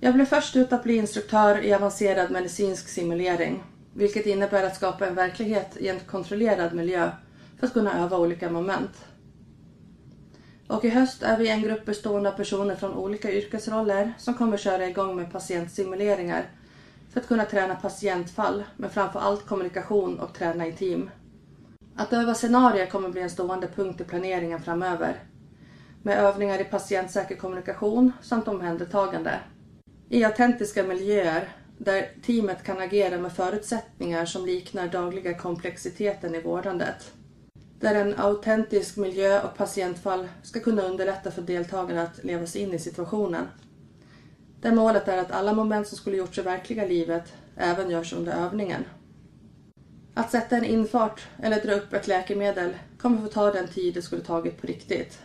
Jag 0.00 0.14
blev 0.14 0.24
först 0.24 0.56
ut 0.56 0.72
att 0.72 0.82
bli 0.82 0.96
instruktör 0.96 1.64
i 1.64 1.74
avancerad 1.74 2.30
medicinsk 2.30 2.88
simulering, 2.88 3.62
vilket 3.94 4.26
innebär 4.26 4.66
att 4.66 4.76
skapa 4.76 5.06
en 5.06 5.14
verklighet 5.14 5.76
i 5.76 5.88
en 5.88 6.00
kontrollerad 6.00 6.74
miljö 6.74 7.10
för 7.58 7.66
att 7.66 7.72
kunna 7.72 8.04
öva 8.04 8.18
olika 8.18 8.50
moment. 8.50 9.04
Och 10.66 10.84
i 10.84 10.88
höst 10.88 11.22
är 11.22 11.38
vi 11.38 11.48
en 11.48 11.62
grupp 11.62 11.84
bestående 11.84 12.28
av 12.28 12.36
personer 12.36 12.74
från 12.74 12.94
olika 12.94 13.32
yrkesroller 13.32 14.12
som 14.18 14.34
kommer 14.34 14.56
köra 14.56 14.88
igång 14.88 15.16
med 15.16 15.32
patientsimuleringar 15.32 16.50
för 17.12 17.20
att 17.20 17.28
kunna 17.28 17.44
träna 17.44 17.74
patientfall, 17.74 18.64
men 18.76 18.90
framför 18.90 19.20
allt 19.20 19.46
kommunikation 19.46 20.20
och 20.20 20.34
träna 20.34 20.66
i 20.66 20.72
team. 20.72 21.10
Att 21.96 22.12
öva 22.12 22.34
scenarier 22.34 22.86
kommer 22.86 23.08
bli 23.08 23.20
en 23.20 23.30
stående 23.30 23.68
punkt 23.68 24.00
i 24.00 24.04
planeringen 24.04 24.62
framöver. 24.62 25.22
Med 26.02 26.18
övningar 26.18 26.60
i 26.60 26.64
patientsäker 26.64 27.36
kommunikation 27.36 28.12
samt 28.22 28.48
omhändertagande. 28.48 29.40
I 30.08 30.24
autentiska 30.24 30.82
miljöer 30.82 31.48
där 31.78 32.08
teamet 32.22 32.62
kan 32.62 32.80
agera 32.80 33.18
med 33.18 33.32
förutsättningar 33.32 34.24
som 34.24 34.46
liknar 34.46 34.88
dagliga 34.88 35.34
komplexiteten 35.34 36.34
i 36.34 36.40
vårdandet. 36.40 37.12
Där 37.80 37.94
en 37.94 38.14
autentisk 38.18 38.96
miljö 38.96 39.40
och 39.42 39.56
patientfall 39.56 40.28
ska 40.42 40.60
kunna 40.60 40.82
underlätta 40.82 41.30
för 41.30 41.42
deltagarna 41.42 42.02
att 42.02 42.24
leva 42.24 42.46
sig 42.46 42.62
in 42.62 42.74
i 42.74 42.78
situationen. 42.78 43.46
Där 44.62 44.72
målet 44.72 45.08
är 45.08 45.18
att 45.18 45.30
alla 45.30 45.52
moment 45.52 45.88
som 45.88 45.98
skulle 45.98 46.16
gjorts 46.16 46.38
i 46.38 46.42
verkliga 46.42 46.84
livet 46.84 47.32
även 47.56 47.90
görs 47.90 48.12
under 48.12 48.32
övningen. 48.32 48.84
Att 50.14 50.30
sätta 50.30 50.56
en 50.56 50.64
infart 50.64 51.22
eller 51.42 51.60
dra 51.60 51.72
upp 51.72 51.92
ett 51.92 52.08
läkemedel 52.08 52.76
kommer 52.98 53.22
få 53.22 53.28
ta 53.28 53.50
den 53.50 53.68
tid 53.68 53.94
det 53.94 54.02
skulle 54.02 54.22
tagit 54.22 54.60
på 54.60 54.66
riktigt. 54.66 55.18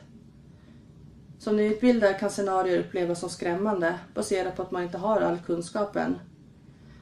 Som 1.40 1.56
nyutbildad 1.56 2.20
kan 2.20 2.32
scenarier 2.32 2.80
upplevas 2.80 3.20
som 3.20 3.30
skrämmande 3.30 4.00
baserat 4.14 4.56
på 4.56 4.62
att 4.62 4.72
man 4.72 4.84
inte 4.84 4.98
har 4.98 5.22
all 5.22 5.38
kunskap 5.38 5.96
än. 5.96 6.20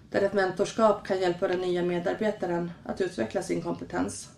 Där 0.10 0.22
ett 0.22 0.34
mentorskap 0.34 1.08
kan 1.08 1.20
hjälpa 1.20 1.48
den 1.48 1.62
nya 1.62 1.84
medarbetaren 1.84 2.72
att 2.84 3.02
utveckla 3.02 3.42
sin 3.42 3.62
kompetens. 3.62 4.30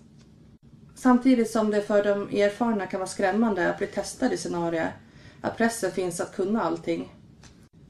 Samtidigt 0.95 1.49
som 1.49 1.69
det 1.69 1.81
för 1.81 2.03
de 2.03 2.29
erfarna 2.29 2.85
kan 2.85 2.99
vara 2.99 3.07
skrämmande 3.07 3.69
att 3.69 3.77
bli 3.77 3.87
testad 3.87 4.33
i 4.33 4.37
scenarier, 4.37 4.91
att 5.41 5.57
pressen 5.57 5.91
finns 5.91 6.21
att 6.21 6.35
kunna 6.35 6.61
allting 6.61 7.13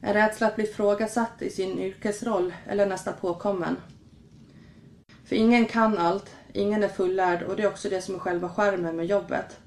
en 0.00 0.14
rädsla 0.14 0.46
att 0.46 0.56
bli 0.56 0.66
frågasatt 0.66 1.42
i 1.42 1.50
sin 1.50 1.78
yrkesroll 1.78 2.54
eller 2.66 2.86
nästan 2.86 3.14
påkommen. 3.20 3.76
För 5.24 5.36
ingen 5.36 5.66
kan 5.66 5.98
allt, 5.98 6.30
ingen 6.52 6.82
är 6.82 6.88
fullärd 6.88 7.42
och 7.42 7.56
det 7.56 7.62
är 7.62 7.68
också 7.68 7.88
det 7.88 8.00
som 8.00 8.14
är 8.14 8.18
själva 8.18 8.48
skärmen 8.48 8.96
med 8.96 9.06
jobbet. 9.06 9.60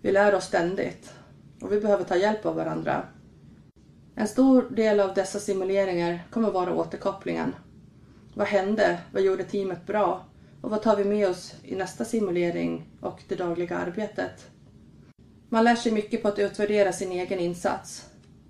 Vi 0.00 0.12
lär 0.12 0.34
oss 0.34 0.44
ständigt 0.44 1.12
och 1.60 1.72
vi 1.72 1.80
behöver 1.80 2.04
ta 2.04 2.16
hjälp 2.16 2.46
av 2.46 2.56
varandra. 2.56 3.02
En 4.14 4.28
stor 4.28 4.70
del 4.70 5.00
av 5.00 5.14
dessa 5.14 5.38
simuleringar 5.38 6.20
kommer 6.30 6.50
vara 6.50 6.74
återkopplingen. 6.74 7.54
Vad 8.34 8.46
hände? 8.46 8.98
Vad 9.12 9.22
gjorde 9.22 9.44
teamet 9.44 9.86
bra? 9.86 10.24
Och 10.60 10.70
vad 10.70 10.82
tar 10.82 10.96
vi 10.96 11.04
med 11.04 11.28
oss 11.28 11.54
i 11.62 11.76
nästa 11.76 12.04
simulering 12.04 12.88
och 13.00 13.22
det 13.28 13.34
dagliga 13.34 13.76
arbetet? 13.76 14.50
Man 15.48 15.64
lär 15.64 15.74
sig 15.74 15.92
mycket 15.92 16.22
på 16.22 16.28
att 16.28 16.38
utvärdera 16.38 16.92
sin 16.92 17.12
egen 17.12 17.38
insats 17.38 18.07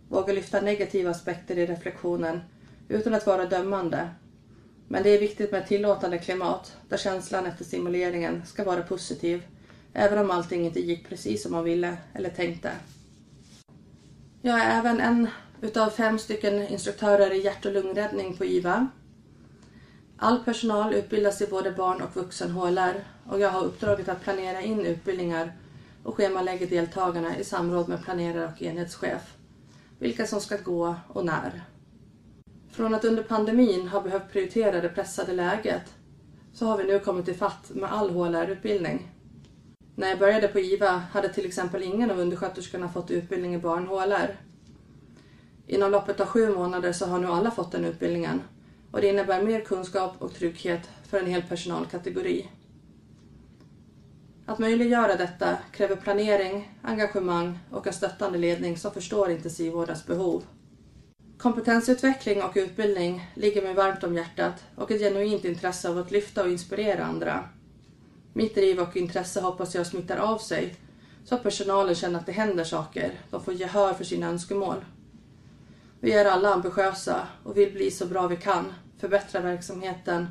Våga 0.09 0.33
lyfta 0.33 0.61
negativa 0.61 1.11
aspekter 1.11 1.59
i 1.59 1.67
reflektionen 1.67 2.41
utan 2.89 3.15
att 3.15 3.27
vara 3.27 3.47
dömande. 3.47 4.09
Men 4.89 5.03
det 5.03 5.11
är 5.11 5.21
viktigt 5.21 5.53
med 5.53 5.61
ett 5.61 5.69
tillåtande 5.69 6.19
klimat 6.19 6.77
där 6.89 6.97
känslan 6.97 7.47
efter 7.47 7.65
simuleringen 7.65 8.47
ska 8.47 8.65
vara 8.65 8.83
positiv 8.83 9.43
även 9.93 10.19
om 10.19 10.31
allting 10.31 10.67
inte 10.67 10.81
gick 10.81 11.09
precis 11.09 11.43
som 11.43 11.53
man 11.53 11.65
ville 11.65 11.97
eller 12.13 12.31
tänkte. 12.31 12.71
Jag 14.43 14.61
är 14.61 14.79
även 14.79 15.01
en 15.01 15.29
utav 15.61 15.91
fem 15.91 16.19
stycken 16.19 16.69
instruktörer 16.69 17.33
i 17.33 17.45
hjärt 17.45 17.67
och 17.67 17.73
lungräddning 17.73 18.37
på 18.37 18.45
IVA. 18.45 18.89
All 20.17 20.45
personal 20.45 20.95
utbildas 20.95 21.43
i 21.43 21.47
både 21.47 21.71
barn 21.71 22.03
och 22.03 22.17
vuxen 22.17 22.51
HLR 22.51 23.05
och 23.27 23.41
jag 23.41 23.51
har 23.51 23.65
uppdraget 23.65 24.09
att 24.09 24.23
planera 24.23 24.63
in 24.63 24.87
utbildningar 24.87 25.53
och 26.03 26.17
schemalägga 26.17 26.67
deltagarna 26.67 27.39
i 27.39 27.45
samråd 27.45 27.89
med 27.89 28.05
planerare 28.05 28.53
och 28.55 28.63
enhetschef. 28.63 29.38
Vilka 29.99 30.27
som 30.27 30.41
ska 30.41 30.57
gå 30.57 30.97
och 31.09 31.25
när. 31.25 31.63
Från 32.71 32.95
att 32.95 33.05
under 33.05 33.23
pandemin 33.23 33.89
ha 33.89 34.01
behövt 34.01 34.33
prioritera 34.33 34.81
det 34.81 34.89
pressade 34.89 35.33
läget 35.33 35.95
så 36.53 36.67
har 36.67 36.79
vi 36.79 36.85
nu 36.85 36.99
kommit 36.99 37.29
ifatt 37.29 37.71
med 37.71 37.93
all 37.93 38.11
HLR-utbildning. 38.11 39.09
När 39.95 40.09
jag 40.09 40.19
började 40.19 40.49
på 40.49 40.59
IVA 40.59 41.03
hade 41.13 41.29
till 41.29 41.47
exempel 41.47 41.83
ingen 41.83 42.11
av 42.11 42.19
undersköterskorna 42.19 42.89
fått 42.89 43.11
utbildning 43.11 43.55
i 43.55 43.59
barn-HLR. 43.59 44.37
Inom 45.67 45.91
loppet 45.91 46.21
av 46.21 46.27
sju 46.27 46.55
månader 46.55 46.93
så 46.93 47.07
har 47.07 47.19
nu 47.19 47.27
alla 47.27 47.51
fått 47.51 47.73
den 47.73 47.85
utbildningen 47.85 48.43
och 48.91 49.01
det 49.01 49.09
innebär 49.09 49.43
mer 49.43 49.61
kunskap 49.61 50.15
och 50.19 50.35
trygghet 50.35 50.91
för 51.09 51.19
en 51.19 51.27
hel 51.27 51.43
personalkategori. 51.43 52.47
Att 54.49 54.59
möjliggöra 54.59 55.17
detta 55.17 55.57
kräver 55.73 55.97
planering, 55.97 56.79
engagemang 56.83 57.59
och 57.71 57.87
en 57.87 57.93
stöttande 57.93 58.39
ledning 58.39 58.77
som 58.77 58.91
förstår 58.91 59.31
intensivvårdens 59.31 60.07
behov. 60.07 60.45
Kompetensutveckling 61.39 62.43
och 62.43 62.53
utbildning 62.55 63.31
ligger 63.35 63.63
mig 63.63 63.75
varmt 63.75 64.05
om 64.05 64.15
hjärtat 64.15 64.65
och 64.75 64.91
ett 64.91 65.01
genuint 65.01 65.45
intresse 65.45 65.89
av 65.89 65.99
att 65.99 66.11
lyfta 66.11 66.43
och 66.43 66.51
inspirera 66.51 67.05
andra. 67.05 67.45
Mitt 68.33 68.55
driv 68.55 68.81
och 68.81 68.97
intresse 68.97 69.41
hoppas 69.41 69.75
jag 69.75 69.87
smittar 69.87 70.17
av 70.17 70.39
sig 70.39 70.75
så 71.25 71.35
att 71.35 71.43
personalen 71.43 71.95
känner 71.95 72.19
att 72.19 72.27
det 72.27 72.33
händer 72.33 72.65
saker, 72.65 73.21
de 73.31 73.45
får 73.45 73.55
gehör 73.55 73.93
för 73.93 74.05
sina 74.05 74.27
önskemål. 74.27 74.85
Vi 76.01 76.13
är 76.13 76.25
alla 76.25 76.55
ambitiösa 76.55 77.29
och 77.45 77.57
vill 77.57 77.73
bli 77.73 77.91
så 77.91 78.07
bra 78.07 78.27
vi 78.27 78.37
kan, 78.37 78.73
förbättra 78.99 79.41
verksamheten, 79.41 80.27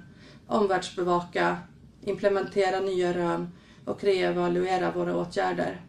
omvärldsbevaka, 0.48 1.58
implementera 2.02 2.80
nya 2.80 3.14
rön 3.14 3.52
och 3.88 4.04
reevaluera 4.04 4.92
våra 4.92 5.18
åtgärder. 5.18 5.82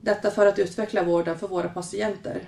Detta 0.00 0.30
för 0.30 0.46
att 0.46 0.58
utveckla 0.58 1.02
vården 1.02 1.38
för 1.38 1.48
våra 1.48 1.68
patienter. 1.68 2.42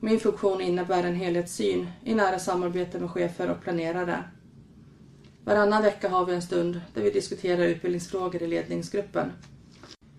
Min 0.00 0.20
funktion 0.20 0.60
innebär 0.60 1.04
en 1.04 1.14
helhetssyn 1.14 1.90
i 2.04 2.14
nära 2.14 2.38
samarbete 2.38 2.98
med 2.98 3.10
chefer 3.10 3.50
och 3.50 3.62
planerare. 3.62 4.24
Varannan 5.44 5.82
vecka 5.82 6.08
har 6.08 6.26
vi 6.26 6.34
en 6.34 6.42
stund 6.42 6.80
där 6.94 7.02
vi 7.02 7.10
diskuterar 7.10 7.64
utbildningsfrågor 7.64 8.42
i 8.42 8.46
ledningsgruppen. 8.46 9.32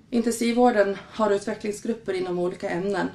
Intensivvården 0.10 0.98
har 1.12 1.32
utvecklingsgrupper 1.32 2.14
inom 2.14 2.40
olika 2.40 2.70
ämnen, 2.70 3.08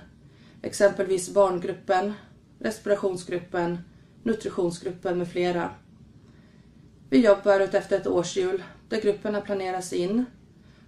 exempelvis 0.62 1.34
barngruppen, 1.34 2.12
respirationsgruppen, 2.58 3.78
nutritionsgruppen 4.22 5.18
med 5.18 5.28
flera. 5.28 5.70
Vi 7.10 7.24
jobbar 7.24 7.60
utefter 7.60 7.96
ett 7.96 8.06
årshjul 8.06 8.62
där 8.92 9.00
grupperna 9.00 9.40
planeras 9.40 9.92
in 9.92 10.24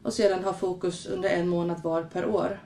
och 0.02 0.12
sedan 0.12 0.44
har 0.44 0.52
fokus 0.52 1.06
under 1.06 1.28
en 1.28 1.48
månad 1.48 1.82
var 1.82 2.02
per 2.02 2.26
år. 2.26 2.60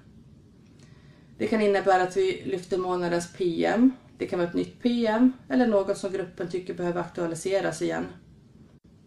Det 1.39 1.47
kan 1.47 1.61
innebära 1.61 2.03
att 2.03 2.17
vi 2.17 2.43
lyfter 2.45 2.79
månadens 2.79 3.33
PM, 3.33 3.93
det 4.17 4.27
kan 4.27 4.39
vara 4.39 4.49
ett 4.49 4.55
nytt 4.55 4.83
PM 4.83 5.33
eller 5.49 5.67
något 5.67 5.99
som 5.99 6.13
gruppen 6.13 6.49
tycker 6.49 6.75
behöver 6.75 7.01
aktualiseras 7.01 7.83
igen. 7.83 8.07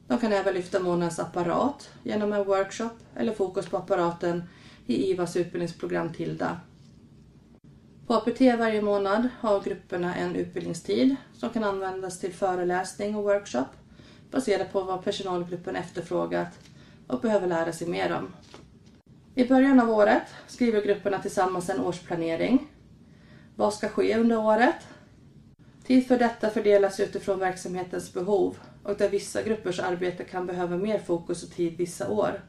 De 0.08 0.20
kan 0.20 0.34
även 0.34 0.54
lyfta 0.54 0.80
månadens 0.80 1.20
apparat 1.20 1.90
genom 2.04 2.34
en 2.34 2.44
workshop 2.44 2.96
eller 3.16 3.34
fokus 3.34 3.66
på 3.66 3.78
apparaten 3.78 4.44
i 4.86 5.12
IVAs 5.12 5.36
utbildningsprogram 5.36 6.14
TILDA. 6.14 6.60
På 8.08 8.14
APT 8.14 8.42
varje 8.42 8.82
månad 8.82 9.30
har 9.40 9.62
grupperna 9.62 10.16
en 10.16 10.36
utbildningstid 10.36 11.16
som 11.34 11.50
kan 11.50 11.64
användas 11.64 12.20
till 12.20 12.34
föreläsning 12.34 13.16
och 13.16 13.24
workshop 13.24 13.66
baserat 14.32 14.72
på 14.72 14.82
vad 14.82 15.04
personalgruppen 15.04 15.76
efterfrågat 15.76 16.60
och 17.08 17.22
behöver 17.22 17.48
lära 17.48 17.74
sig 17.74 17.88
mer 17.88 18.14
om. 18.14 18.34
I 19.36 19.48
början 19.48 19.80
av 19.80 19.90
året 19.90 20.24
skriver 20.48 20.82
grupperna 20.82 21.20
tillsammans 21.20 21.70
en 21.70 21.80
årsplanering. 21.80 22.68
Vad 23.56 23.74
ska 23.74 23.90
ske 23.90 24.18
under 24.18 24.38
året? 24.38 24.76
Tid 25.84 26.08
för 26.08 26.20
detta 26.20 26.50
fördelas 26.50 27.00
utifrån 27.00 27.40
verksamhetens 27.40 28.14
behov 28.14 28.58
och 28.84 28.98
där 28.98 29.10
vissa 29.10 29.44
gruppers 29.44 29.80
arbete 29.80 30.24
kan 30.24 30.48
behöva 30.48 30.78
mer 30.78 31.00
fokus 31.00 31.44
och 31.44 31.52
tid 31.52 31.78
vissa 31.78 32.10
år. 32.10 32.42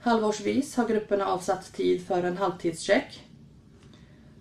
Halvårsvis 0.00 0.76
har 0.76 0.88
grupperna 0.88 1.26
avsatt 1.26 1.72
tid 1.72 2.06
för 2.06 2.22
en 2.22 2.36
halvtidscheck 2.36 3.26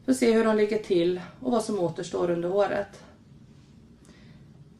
för 0.05 0.11
att 0.11 0.17
se 0.17 0.31
hur 0.31 0.45
de 0.45 0.57
ligger 0.57 0.77
till 0.77 1.21
och 1.39 1.51
vad 1.51 1.63
som 1.63 1.79
återstår 1.79 2.29
under 2.29 2.51
året. 2.51 3.03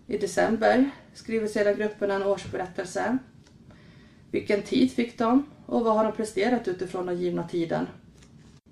I 0.08 0.18
december 0.18 0.90
skriver 1.20 1.48
sedan 1.48 1.76
grupperna 1.76 2.14
en 2.14 2.24
årsberättelse. 2.24 3.18
Vilken 4.32 4.62
tid 4.62 4.92
fick 4.92 5.18
de 5.18 5.46
och 5.66 5.84
vad 5.84 5.96
har 5.96 6.04
de 6.04 6.14
presterat 6.14 6.68
utifrån 6.68 7.06
den 7.06 7.18
givna 7.18 7.48
tiden? 7.48 7.88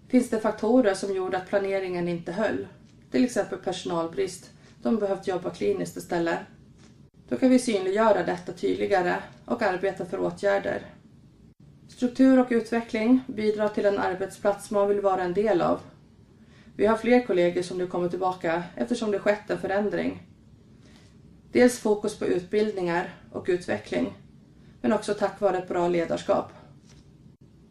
Finns 0.07 0.29
det 0.29 0.39
faktorer 0.39 0.93
som 0.93 1.15
gjorde 1.15 1.37
att 1.37 1.49
planeringen 1.49 2.07
inte 2.07 2.31
höll? 2.31 2.67
Till 3.11 3.23
exempel 3.23 3.57
personalbrist. 3.59 4.49
De 4.81 4.99
behövt 4.99 5.27
jobba 5.27 5.49
kliniskt 5.49 5.97
istället. 5.97 6.39
Då 7.29 7.37
kan 7.37 7.49
vi 7.49 7.59
synliggöra 7.59 8.23
detta 8.23 8.51
tydligare 8.51 9.15
och 9.45 9.61
arbeta 9.61 10.05
för 10.05 10.19
åtgärder. 10.19 10.81
Struktur 11.87 12.39
och 12.39 12.47
utveckling 12.49 13.19
bidrar 13.27 13.69
till 13.69 13.85
en 13.85 13.99
arbetsplats 13.99 14.71
man 14.71 14.87
vill 14.87 15.01
vara 15.01 15.23
en 15.23 15.33
del 15.33 15.61
av. 15.61 15.79
Vi 16.75 16.85
har 16.85 16.97
fler 16.97 17.25
kollegor 17.25 17.61
som 17.61 17.77
nu 17.77 17.87
kommer 17.87 18.09
tillbaka 18.09 18.63
eftersom 18.75 19.11
det 19.11 19.19
skett 19.19 19.49
en 19.49 19.59
förändring. 19.59 20.23
Dels 21.51 21.79
fokus 21.79 22.19
på 22.19 22.25
utbildningar 22.25 23.15
och 23.31 23.45
utveckling, 23.47 24.13
men 24.81 24.93
också 24.93 25.13
tack 25.13 25.41
vare 25.41 25.57
ett 25.57 25.67
bra 25.67 25.87
ledarskap. 25.87 26.51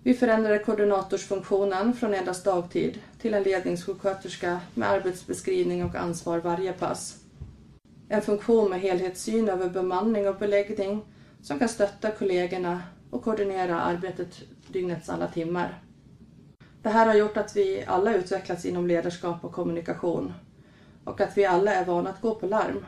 Vi 0.03 0.15
förändrade 0.15 0.59
koordinatorsfunktionen 0.59 1.95
från 1.95 2.15
endast 2.15 2.45
dagtid 2.45 2.99
till 3.21 3.35
en 3.35 3.43
ledningssjuksköterska 3.43 4.61
med 4.75 4.91
arbetsbeskrivning 4.91 5.85
och 5.85 5.95
ansvar 5.95 6.39
varje 6.39 6.73
pass. 6.73 7.17
En 8.09 8.23
funktion 8.23 8.71
med 8.71 8.81
helhetssyn 8.81 9.49
över 9.49 9.69
bemanning 9.69 10.29
och 10.29 10.37
beläggning 10.37 11.05
som 11.43 11.59
kan 11.59 11.69
stötta 11.69 12.11
kollegorna 12.11 12.83
och 13.11 13.25
koordinera 13.25 13.81
arbetet 13.81 14.43
dygnets 14.69 15.09
alla 15.09 15.29
timmar. 15.29 15.83
Det 16.83 16.89
här 16.89 17.07
har 17.07 17.15
gjort 17.15 17.37
att 17.37 17.57
vi 17.57 17.85
alla 17.87 18.15
utvecklats 18.15 18.65
inom 18.65 18.87
ledarskap 18.87 19.45
och 19.45 19.53
kommunikation 19.53 20.33
och 21.05 21.21
att 21.21 21.39
vi 21.39 21.45
alla 21.45 21.75
är 21.75 21.85
vana 21.85 22.11
att 22.11 22.21
gå 22.21 22.35
på 22.35 22.47
larm. 22.47 22.85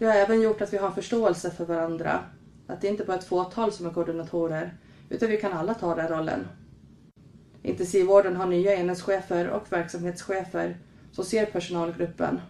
Det 0.00 0.06
har 0.06 0.14
även 0.14 0.40
gjort 0.40 0.60
att 0.60 0.72
vi 0.72 0.76
har 0.76 0.90
förståelse 0.90 1.50
för 1.50 1.64
varandra, 1.64 2.24
att 2.66 2.80
det 2.80 2.88
inte 2.88 3.04
bara 3.04 3.12
är 3.12 3.18
ett 3.18 3.24
fåtal 3.24 3.72
som 3.72 3.86
är 3.86 3.90
koordinatorer 3.90 4.74
utan 5.08 5.28
vi 5.28 5.36
kan 5.36 5.52
alla 5.52 5.74
ta 5.74 5.94
den 5.94 6.08
rollen. 6.08 6.48
Intensivvården 7.62 8.36
har 8.36 8.46
nya 8.46 8.74
enhetschefer 8.74 9.48
och 9.48 9.72
verksamhetschefer 9.72 10.78
som 11.12 11.24
ser 11.24 11.46
personalgruppen. 11.46 12.40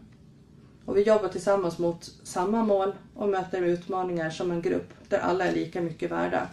Och 0.84 0.96
vi 0.96 1.02
jobbar 1.02 1.28
tillsammans 1.28 1.78
mot 1.78 2.04
samma 2.22 2.64
mål 2.64 2.92
och 3.14 3.28
möter 3.28 3.62
utmaningar 3.62 4.30
som 4.30 4.50
en 4.50 4.62
grupp 4.62 4.92
där 5.08 5.18
alla 5.18 5.44
är 5.44 5.52
lika 5.52 5.80
mycket 5.80 6.10
värda. 6.10 6.48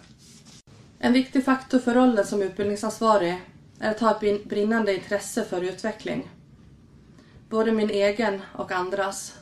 En 1.00 1.14
viktig 1.14 1.46
faktor 1.46 1.80
för 1.80 1.94
rollen 1.94 2.26
som 2.26 2.42
utbildningsansvarig 2.42 3.42
är 3.80 3.92
att 3.92 4.00
ha 4.00 4.20
ett 4.22 4.44
brinnande 4.44 4.96
intresse 4.96 5.44
för 5.44 5.62
utveckling. 5.62 6.30
Både 7.50 7.72
min 7.72 7.90
egen 7.90 8.42
och 8.56 8.72
andras. 8.72 9.34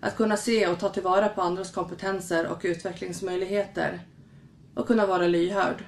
Att 0.00 0.16
kunna 0.16 0.36
se 0.36 0.66
och 0.66 0.78
ta 0.78 0.88
tillvara 0.88 1.28
på 1.28 1.42
andras 1.42 1.72
kompetenser 1.72 2.46
och 2.46 2.60
utvecklingsmöjligheter 2.62 4.00
och 4.74 4.86
kunna 4.86 5.06
vara 5.06 5.26
lyhörd. 5.26 5.84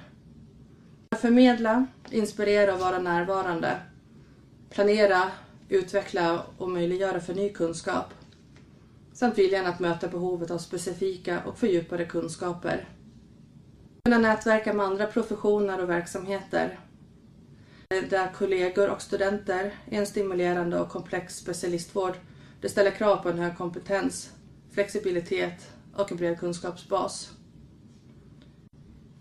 Att 1.09 1.21
Förmedla, 1.21 1.85
inspirera 2.09 2.73
och 2.73 2.79
vara 2.79 2.99
närvarande. 2.99 3.77
Planera, 4.69 5.31
utveckla 5.69 6.43
och 6.57 6.69
möjliggöra 6.69 7.19
för 7.19 7.33
ny 7.33 7.49
kunskap. 7.49 8.13
Samt 9.13 9.37
viljan 9.37 9.65
att 9.65 9.79
möta 9.79 10.07
behovet 10.07 10.51
av 10.51 10.57
specifika 10.57 11.41
och 11.45 11.57
fördjupade 11.57 12.05
kunskaper. 12.05 12.87
Kunna 14.03 14.17
nätverka 14.17 14.73
med 14.73 14.85
andra 14.85 15.05
professioner 15.05 15.83
och 15.83 15.89
verksamheter. 15.89 16.79
Där 18.09 18.31
kollegor 18.33 18.89
och 18.89 19.01
studenter 19.01 19.75
är 19.89 19.99
en 19.99 20.05
stimulerande 20.05 20.79
och 20.79 20.89
komplex 20.89 21.35
specialistvård. 21.35 22.13
Det 22.61 22.69
ställer 22.69 22.91
krav 22.91 23.17
på 23.17 23.29
en 23.29 23.39
hög 23.39 23.57
kompetens, 23.57 24.31
flexibilitet 24.71 25.71
och 25.93 26.11
en 26.11 26.17
bred 26.17 26.39
kunskapsbas. 26.39 27.31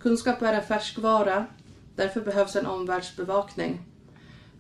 Kunskap 0.00 0.42
är 0.42 0.52
en 0.52 0.62
färskvara, 0.62 1.46
därför 1.96 2.20
behövs 2.20 2.56
en 2.56 2.66
omvärldsbevakning. 2.66 3.80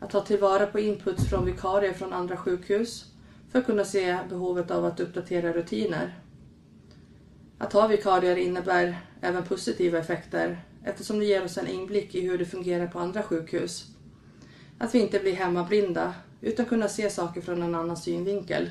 Att 0.00 0.10
ta 0.10 0.20
tillvara 0.20 0.66
på 0.66 0.78
input 0.78 1.28
från 1.28 1.44
vikarier 1.44 1.92
från 1.92 2.12
andra 2.12 2.36
sjukhus 2.36 3.04
för 3.50 3.58
att 3.58 3.66
kunna 3.66 3.84
se 3.84 4.18
behovet 4.28 4.70
av 4.70 4.84
att 4.84 5.00
uppdatera 5.00 5.52
rutiner. 5.52 6.18
Att 7.58 7.72
ha 7.72 7.86
vikarier 7.86 8.36
innebär 8.36 8.98
även 9.20 9.44
positiva 9.44 9.98
effekter 9.98 10.64
eftersom 10.84 11.18
det 11.18 11.24
ger 11.24 11.44
oss 11.44 11.58
en 11.58 11.66
inblick 11.66 12.14
i 12.14 12.20
hur 12.20 12.38
det 12.38 12.44
fungerar 12.44 12.86
på 12.86 12.98
andra 12.98 13.22
sjukhus. 13.22 13.86
Att 14.82 14.94
vi 14.94 14.98
inte 14.98 15.18
blir 15.18 15.34
hemmablinda 15.34 16.14
utan 16.40 16.66
kunna 16.66 16.88
se 16.88 17.10
saker 17.10 17.40
från 17.40 17.62
en 17.62 17.74
annan 17.74 17.96
synvinkel. 17.96 18.70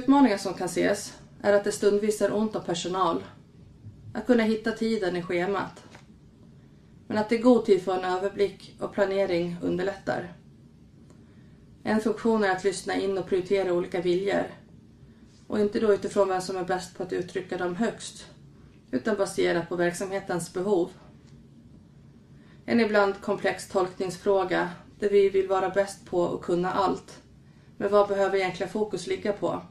Utmaningar 0.00 0.36
som 0.36 0.54
kan 0.54 0.66
ses 0.66 1.14
är 1.42 1.52
att 1.52 1.64
det 1.64 1.72
stundvis 1.72 2.22
är 2.22 2.34
ont 2.34 2.56
om 2.56 2.64
personal. 2.64 3.24
Att 4.14 4.26
kunna 4.26 4.42
hitta 4.42 4.72
tiden 4.72 5.16
i 5.16 5.22
schemat. 5.22 5.84
Men 7.06 7.18
att 7.18 7.32
i 7.32 7.38
god 7.38 7.64
tid 7.64 7.82
få 7.82 7.92
en 7.92 8.04
överblick 8.04 8.76
och 8.80 8.92
planering 8.92 9.56
underlättar. 9.62 10.32
En 11.82 12.00
funktion 12.00 12.44
är 12.44 12.50
att 12.50 12.64
lyssna 12.64 12.94
in 12.94 13.18
och 13.18 13.26
prioritera 13.26 13.72
olika 13.72 14.00
viljor. 14.00 14.46
Och 15.46 15.60
inte 15.60 15.80
då 15.80 15.94
utifrån 15.94 16.28
vem 16.28 16.40
som 16.40 16.56
är 16.56 16.64
bäst 16.64 16.96
på 16.96 17.02
att 17.02 17.12
uttrycka 17.12 17.56
dem 17.56 17.76
högst, 17.76 18.26
utan 18.90 19.16
baserat 19.16 19.68
på 19.68 19.76
verksamhetens 19.76 20.52
behov. 20.52 20.90
En 22.70 22.80
ibland 22.80 23.20
komplex 23.20 23.68
tolkningsfråga 23.68 24.70
där 24.98 25.08
vi 25.08 25.28
vill 25.28 25.48
vara 25.48 25.68
bäst 25.68 26.06
på 26.06 26.20
och 26.20 26.44
kunna 26.44 26.72
allt. 26.72 27.22
Men 27.76 27.90
vad 27.90 28.08
behöver 28.08 28.38
egentligen 28.38 28.72
fokus 28.72 29.06
ligga 29.06 29.32
på? 29.32 29.62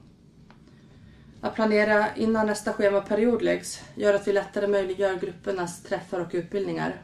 Att 1.41 1.55
planera 1.55 2.15
innan 2.15 2.47
nästa 2.47 2.73
schemaperiod 2.73 3.41
läggs 3.41 3.81
gör 3.95 4.13
att 4.13 4.27
vi 4.27 4.33
lättare 4.33 4.67
möjliggör 4.67 5.15
gruppernas 5.15 5.83
träffar 5.83 6.19
och 6.19 6.29
utbildningar. 6.31 7.01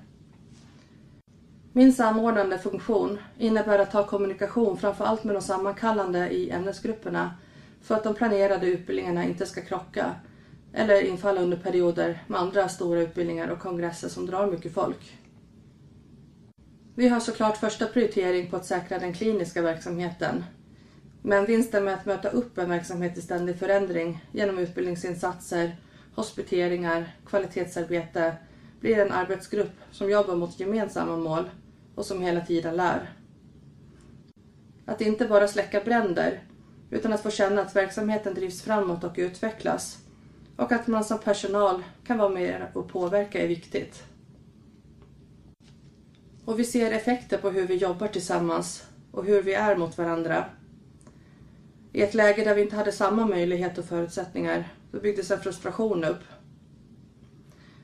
Min 1.73 1.93
samordnande 1.93 2.57
funktion 2.57 3.17
innebär 3.37 3.79
att 3.79 3.93
ha 3.93 4.07
kommunikation 4.07 4.77
framför 4.77 5.05
allt 5.05 5.23
med 5.23 5.35
de 5.35 5.41
sammankallande 5.41 6.29
i 6.29 6.49
ämnesgrupperna 6.49 7.35
för 7.81 7.95
att 7.95 8.03
de 8.03 8.15
planerade 8.15 8.67
utbildningarna 8.67 9.23
inte 9.23 9.45
ska 9.45 9.61
krocka 9.61 10.15
eller 10.73 11.01
infalla 11.01 11.41
under 11.41 11.57
perioder 11.57 12.23
med 12.27 12.39
andra 12.39 12.69
stora 12.69 13.01
utbildningar 13.01 13.47
och 13.47 13.59
kongresser 13.59 14.09
som 14.09 14.25
drar 14.25 14.51
mycket 14.51 14.73
folk. 14.73 15.17
Vi 16.97 17.07
har 17.07 17.19
såklart 17.19 17.57
första 17.57 17.85
prioritering 17.85 18.49
på 18.49 18.55
att 18.55 18.65
säkra 18.65 18.99
den 18.99 19.13
kliniska 19.13 19.61
verksamheten. 19.61 20.43
Men 21.21 21.45
vinsten 21.45 21.83
med 21.83 21.93
att 21.93 22.05
möta 22.05 22.29
upp 22.29 22.57
en 22.57 22.69
verksamhet 22.69 23.17
i 23.17 23.21
ständig 23.21 23.59
förändring 23.59 24.25
genom 24.31 24.57
utbildningsinsatser, 24.57 25.77
hospiteringar, 26.15 27.15
kvalitetsarbete 27.25 28.35
blir 28.79 28.99
en 28.99 29.11
arbetsgrupp 29.11 29.71
som 29.91 30.09
jobbar 30.09 30.35
mot 30.35 30.59
gemensamma 30.59 31.17
mål 31.17 31.49
och 31.95 32.05
som 32.05 32.21
hela 32.21 32.41
tiden 32.41 32.75
lär. 32.75 33.09
Att 34.85 35.01
inte 35.01 35.25
bara 35.25 35.47
släcka 35.47 35.79
bränder 35.79 36.43
utan 36.89 37.13
att 37.13 37.23
få 37.23 37.31
känna 37.31 37.61
att 37.61 37.75
verksamheten 37.75 38.33
drivs 38.33 38.61
framåt 38.61 39.03
och 39.03 39.15
utvecklas 39.17 39.97
och 40.55 40.71
att 40.71 40.87
man 40.87 41.03
som 41.03 41.19
personal 41.19 41.83
kan 42.07 42.17
vara 42.17 42.29
med 42.29 42.67
och 42.73 42.89
påverka 42.89 43.41
är 43.41 43.47
viktigt. 43.47 44.03
Och 46.45 46.59
vi 46.59 46.63
ser 46.63 46.91
effekter 46.91 47.37
på 47.37 47.49
hur 47.49 47.67
vi 47.67 47.75
jobbar 47.75 48.07
tillsammans 48.07 48.87
och 49.11 49.25
hur 49.25 49.41
vi 49.41 49.53
är 49.53 49.75
mot 49.75 49.97
varandra. 49.97 50.45
I 51.93 52.01
ett 52.01 52.13
läge 52.13 52.43
där 52.43 52.55
vi 52.55 52.61
inte 52.61 52.75
hade 52.75 52.91
samma 52.91 53.25
möjlighet 53.25 53.77
och 53.77 53.85
förutsättningar, 53.85 54.73
då 54.91 54.99
byggdes 54.99 55.31
en 55.31 55.39
frustration 55.39 56.03
upp. 56.03 56.23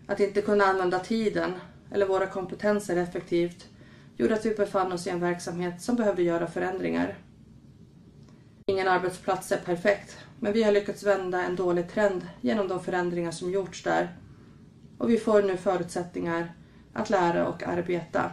Att 0.08 0.20
inte 0.20 0.42
kunna 0.42 0.64
använda 0.64 1.00
tiden 1.00 1.52
eller 1.92 2.06
våra 2.06 2.28
kompetenser 2.28 2.98
effektivt 2.98 3.68
gjorde 4.18 4.34
att 4.34 4.46
vi 4.46 4.56
befann 4.56 4.92
oss 4.92 5.08
i 5.08 5.10
en 5.10 5.20
verksamhet 5.20 5.82
som 5.82 5.96
behövde 5.96 6.24
göra 6.24 6.48
förändringar. 6.48 7.18
Ingen 8.66 8.88
arbetsplats 8.88 9.52
är 9.52 9.58
perfekt, 9.58 10.18
men 10.40 10.54
vi 10.54 10.64
har 10.64 10.72
lyckats 10.72 11.04
vända 11.04 11.44
en 11.44 11.56
dålig 11.56 11.90
trend 11.90 12.28
genom 12.42 12.68
de 12.68 12.84
förändringar 12.84 13.32
som 13.32 13.52
gjorts 13.52 13.84
där. 13.84 14.16
Och 14.98 15.10
vi 15.10 15.18
får 15.18 15.44
nu 15.44 15.58
förutsättningar 15.58 16.54
att 16.94 17.10
lära 17.10 17.48
och 17.48 17.64
arbeta. 17.64 18.32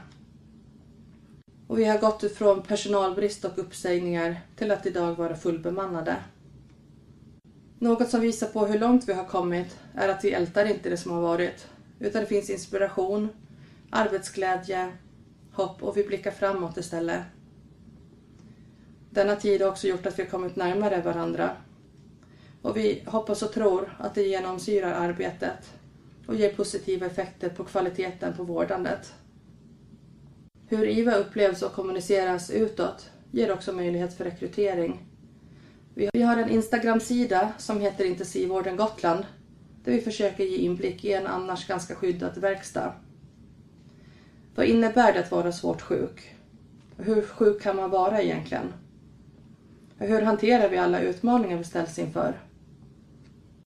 Och 1.69 1.79
vi 1.79 1.85
har 1.85 1.99
gått 1.99 2.23
ifrån 2.23 2.63
personalbrist 2.63 3.45
och 3.45 3.59
uppsägningar 3.59 4.41
till 4.57 4.71
att 4.71 4.87
idag 4.87 5.15
vara 5.15 5.37
fullbemannade. 5.37 6.17
Något 7.79 8.11
som 8.11 8.21
visar 8.21 8.47
på 8.47 8.67
hur 8.67 8.79
långt 8.79 9.09
vi 9.09 9.13
har 9.13 9.25
kommit 9.25 9.77
är 9.95 10.09
att 10.09 10.25
vi 10.25 10.33
ältar 10.33 10.65
inte 10.65 10.91
det 10.91 10.97
som 10.97 11.13
har 11.13 11.21
varit, 11.21 11.69
utan 12.01 12.21
det 12.21 12.27
finns 12.27 12.51
inspiration, 12.51 13.29
arbetsglädje, 13.91 14.93
hopp 15.53 15.83
och 15.83 15.97
vi 15.97 16.05
blickar 16.05 16.31
framåt 16.31 16.77
istället. 16.77 17.23
Denna 19.11 19.37
tid 19.37 19.63
har 19.63 19.69
också 19.69 19.89
gjort 19.89 20.07
att 20.07 20.19
vi 20.19 20.23
har 20.23 20.31
kommit 20.31 20.57
närmare 20.57 21.01
varandra. 21.01 21.51
Och 22.63 22.77
vi 22.77 23.03
hoppas 23.07 23.43
och 23.43 23.53
tror 23.53 23.97
att 23.99 24.15
det 24.15 24.23
genomsyrar 24.23 24.93
arbetet 24.93 25.73
och 26.27 26.35
ger 26.35 26.53
positiva 26.53 27.07
effekter 27.07 27.49
på 27.49 27.65
kvaliteten 27.65 28.37
på 28.37 28.43
vårdandet. 28.43 29.13
Hur 30.71 30.87
IVA 30.87 31.15
upplevs 31.15 31.63
och 31.63 31.73
kommuniceras 31.73 32.51
utåt 32.51 33.11
ger 33.31 33.53
också 33.53 33.73
möjlighet 33.73 34.15
för 34.15 34.25
rekrytering. 34.25 35.05
Vi 35.95 36.23
har 36.23 36.37
en 36.37 36.51
Instagram-sida 36.51 37.53
som 37.59 37.81
heter 37.81 38.05
Intensivvården 38.05 38.77
Gotland 38.77 39.25
där 39.85 39.93
vi 39.93 40.01
försöker 40.01 40.45
ge 40.45 40.57
inblick 40.57 41.05
i 41.05 41.13
en 41.13 41.27
annars 41.27 41.67
ganska 41.67 41.95
skyddad 41.95 42.39
verkstad. 42.39 42.93
Vad 44.55 44.67
innebär 44.67 45.13
det 45.13 45.21
att 45.21 45.31
vara 45.31 45.53
svårt 45.53 45.83
sjuk? 45.83 46.35
Hur 46.97 47.23
sjuk 47.23 47.63
kan 47.63 47.77
man 47.77 47.91
vara 47.91 48.23
egentligen? 48.23 48.73
Hur 49.99 50.23
hanterar 50.23 50.69
vi 50.69 50.77
alla 50.77 51.01
utmaningar 51.01 51.57
vi 51.59 51.65
ställs 51.65 51.99
inför? 51.99 52.41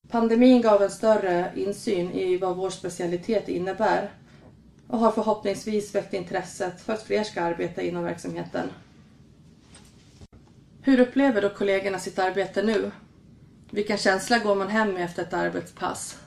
Pandemin 0.08 0.62
gav 0.62 0.82
en 0.82 0.90
större 0.90 1.52
insyn 1.56 2.12
i 2.12 2.36
vad 2.36 2.56
vår 2.56 2.70
specialitet 2.70 3.48
innebär 3.48 4.10
och 4.92 4.98
har 4.98 5.12
förhoppningsvis 5.12 5.94
väckt 5.94 6.14
intresset 6.14 6.80
för 6.80 6.92
att 6.92 7.02
fler 7.02 7.24
ska 7.24 7.42
arbeta 7.42 7.82
inom 7.82 8.04
verksamheten. 8.04 8.68
Hur 10.82 11.00
upplever 11.00 11.42
då 11.42 11.50
kollegorna 11.50 11.98
sitt 11.98 12.18
arbete 12.18 12.62
nu? 12.62 12.90
Vilken 13.70 13.98
känsla 13.98 14.38
går 14.38 14.54
man 14.54 14.68
hem 14.68 14.92
med 14.92 15.04
efter 15.04 15.22
ett 15.22 15.32
arbetspass? 15.32 16.18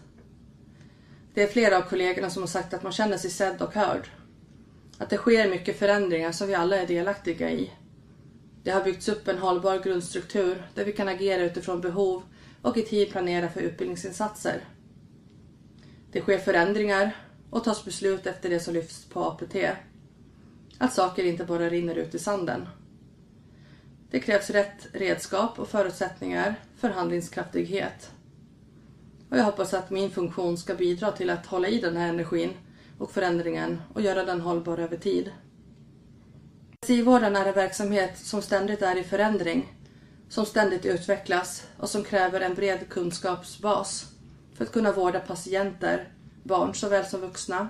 Det 1.34 1.44
är 1.44 1.48
flera 1.48 1.78
av 1.78 1.82
kollegorna 1.82 2.30
som 2.30 2.44
har 2.44 2.48
sagt 2.48 2.74
att 2.74 2.84
man 2.84 2.92
känner 2.92 3.18
sig 3.18 3.30
sedd 3.30 3.62
och 3.62 3.74
hörd. 3.74 4.10
Att 4.98 5.10
det 5.10 5.18
sker 5.18 5.50
mycket 5.50 5.80
förändringar 5.80 6.32
som 6.32 6.48
vi 6.48 6.56
alla 6.56 6.78
är 6.78 6.88
delaktiga 6.88 7.52
i. 7.52 7.72
Det 8.64 8.72
har 8.72 8.84
byggts 8.84 9.10
upp 9.10 9.28
en 9.28 9.38
hållbar 9.38 9.80
grundstruktur 9.80 10.68
där 10.76 10.86
vi 10.86 10.92
kan 10.92 11.08
agera 11.08 11.44
utifrån 11.44 11.82
behov 11.82 12.24
och 12.62 12.78
i 12.78 12.82
tid 12.82 13.12
planera 13.12 13.50
för 13.50 13.62
utbildningsinsatser. 13.62 14.64
Det 16.12 16.22
sker 16.22 16.38
förändringar 16.38 17.25
och 17.56 17.64
tas 17.64 17.86
beslut 17.86 18.26
efter 18.26 18.50
det 18.50 18.60
som 18.60 18.74
lyfts 18.74 19.06
på 19.06 19.24
APT. 19.24 19.56
Att 20.78 20.94
saker 20.94 21.24
inte 21.24 21.46
bara 21.46 21.70
rinner 21.70 21.96
ut 21.96 22.16
i 22.16 22.20
sanden. 22.20 22.68
Det 24.12 24.20
krävs 24.20 24.50
rätt 24.50 24.88
redskap 24.94 25.60
och 25.60 25.68
förutsättningar 25.68 26.56
för 26.78 26.90
handlingskraftighet. 26.90 28.12
Och 29.30 29.38
jag 29.38 29.44
hoppas 29.44 29.74
att 29.74 29.90
min 29.90 30.12
funktion 30.12 30.58
ska 30.58 30.76
bidra 30.76 31.12
till 31.12 31.30
att 31.30 31.46
hålla 31.46 31.68
i 31.68 31.80
den 31.80 31.98
här 31.98 32.10
energin 32.10 32.54
och 32.98 33.12
förändringen 33.12 33.82
och 33.94 34.02
göra 34.02 34.26
den 34.26 34.42
hållbar 34.42 34.78
över 34.78 34.98
tid. 34.98 35.32
Intensivvården 36.72 37.36
är 37.36 37.46
en 37.46 37.54
verksamhet 37.54 38.18
som 38.18 38.42
ständigt 38.42 38.82
är 38.82 38.98
i 38.98 39.04
förändring, 39.04 39.74
som 40.30 40.46
ständigt 40.46 40.86
utvecklas 40.86 41.68
och 41.78 41.90
som 41.90 42.04
kräver 42.04 42.42
en 42.42 42.56
bred 42.56 42.90
kunskapsbas 42.90 44.12
för 44.54 44.66
att 44.66 44.72
kunna 44.72 44.92
vårda 44.92 45.20
patienter, 45.20 46.12
barn 46.46 46.74
såväl 46.74 47.06
som 47.06 47.22
vuxna. 47.22 47.68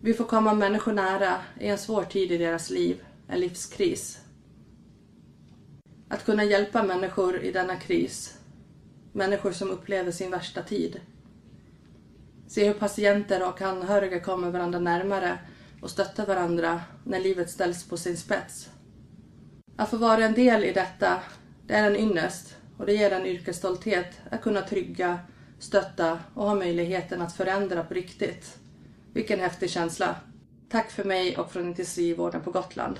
Vi 0.00 0.14
får 0.14 0.24
komma 0.24 0.54
människor 0.54 0.92
nära 0.92 1.40
i 1.60 1.68
en 1.68 1.78
svår 1.78 2.04
tid 2.04 2.32
i 2.32 2.38
deras 2.38 2.70
liv, 2.70 3.04
en 3.28 3.40
livskris. 3.40 4.20
Att 6.08 6.24
kunna 6.24 6.44
hjälpa 6.44 6.82
människor 6.82 7.40
i 7.40 7.52
denna 7.52 7.76
kris, 7.76 8.38
människor 9.12 9.52
som 9.52 9.70
upplever 9.70 10.12
sin 10.12 10.30
värsta 10.30 10.62
tid. 10.62 11.00
Se 12.46 12.66
hur 12.66 12.74
patienter 12.74 13.48
och 13.48 13.62
anhöriga 13.62 14.20
kommer 14.20 14.50
varandra 14.50 14.78
närmare 14.78 15.38
och 15.82 15.90
stöttar 15.90 16.26
varandra 16.26 16.80
när 17.04 17.20
livet 17.20 17.50
ställs 17.50 17.88
på 17.88 17.96
sin 17.96 18.16
spets. 18.16 18.70
Att 19.76 19.90
få 19.90 19.96
vara 19.96 20.24
en 20.24 20.34
del 20.34 20.64
i 20.64 20.72
detta, 20.72 21.20
det 21.66 21.74
är 21.74 21.90
en 21.90 21.96
ynnest 21.96 22.56
och 22.76 22.86
det 22.86 22.92
ger 22.92 23.10
en 23.10 23.26
yrkesstolthet 23.26 24.20
att 24.30 24.42
kunna 24.42 24.62
trygga, 24.62 25.18
stötta 25.66 26.18
och 26.34 26.46
ha 26.46 26.54
möjligheten 26.54 27.22
att 27.22 27.36
förändra 27.36 27.84
på 27.84 27.94
riktigt. 27.94 28.58
Vilken 29.12 29.40
häftig 29.40 29.70
känsla! 29.70 30.16
Tack 30.68 30.90
för 30.90 31.04
mig 31.04 31.36
och 31.36 31.52
från 31.52 31.66
intensivvården 31.66 32.40
på 32.40 32.50
Gotland. 32.50 32.98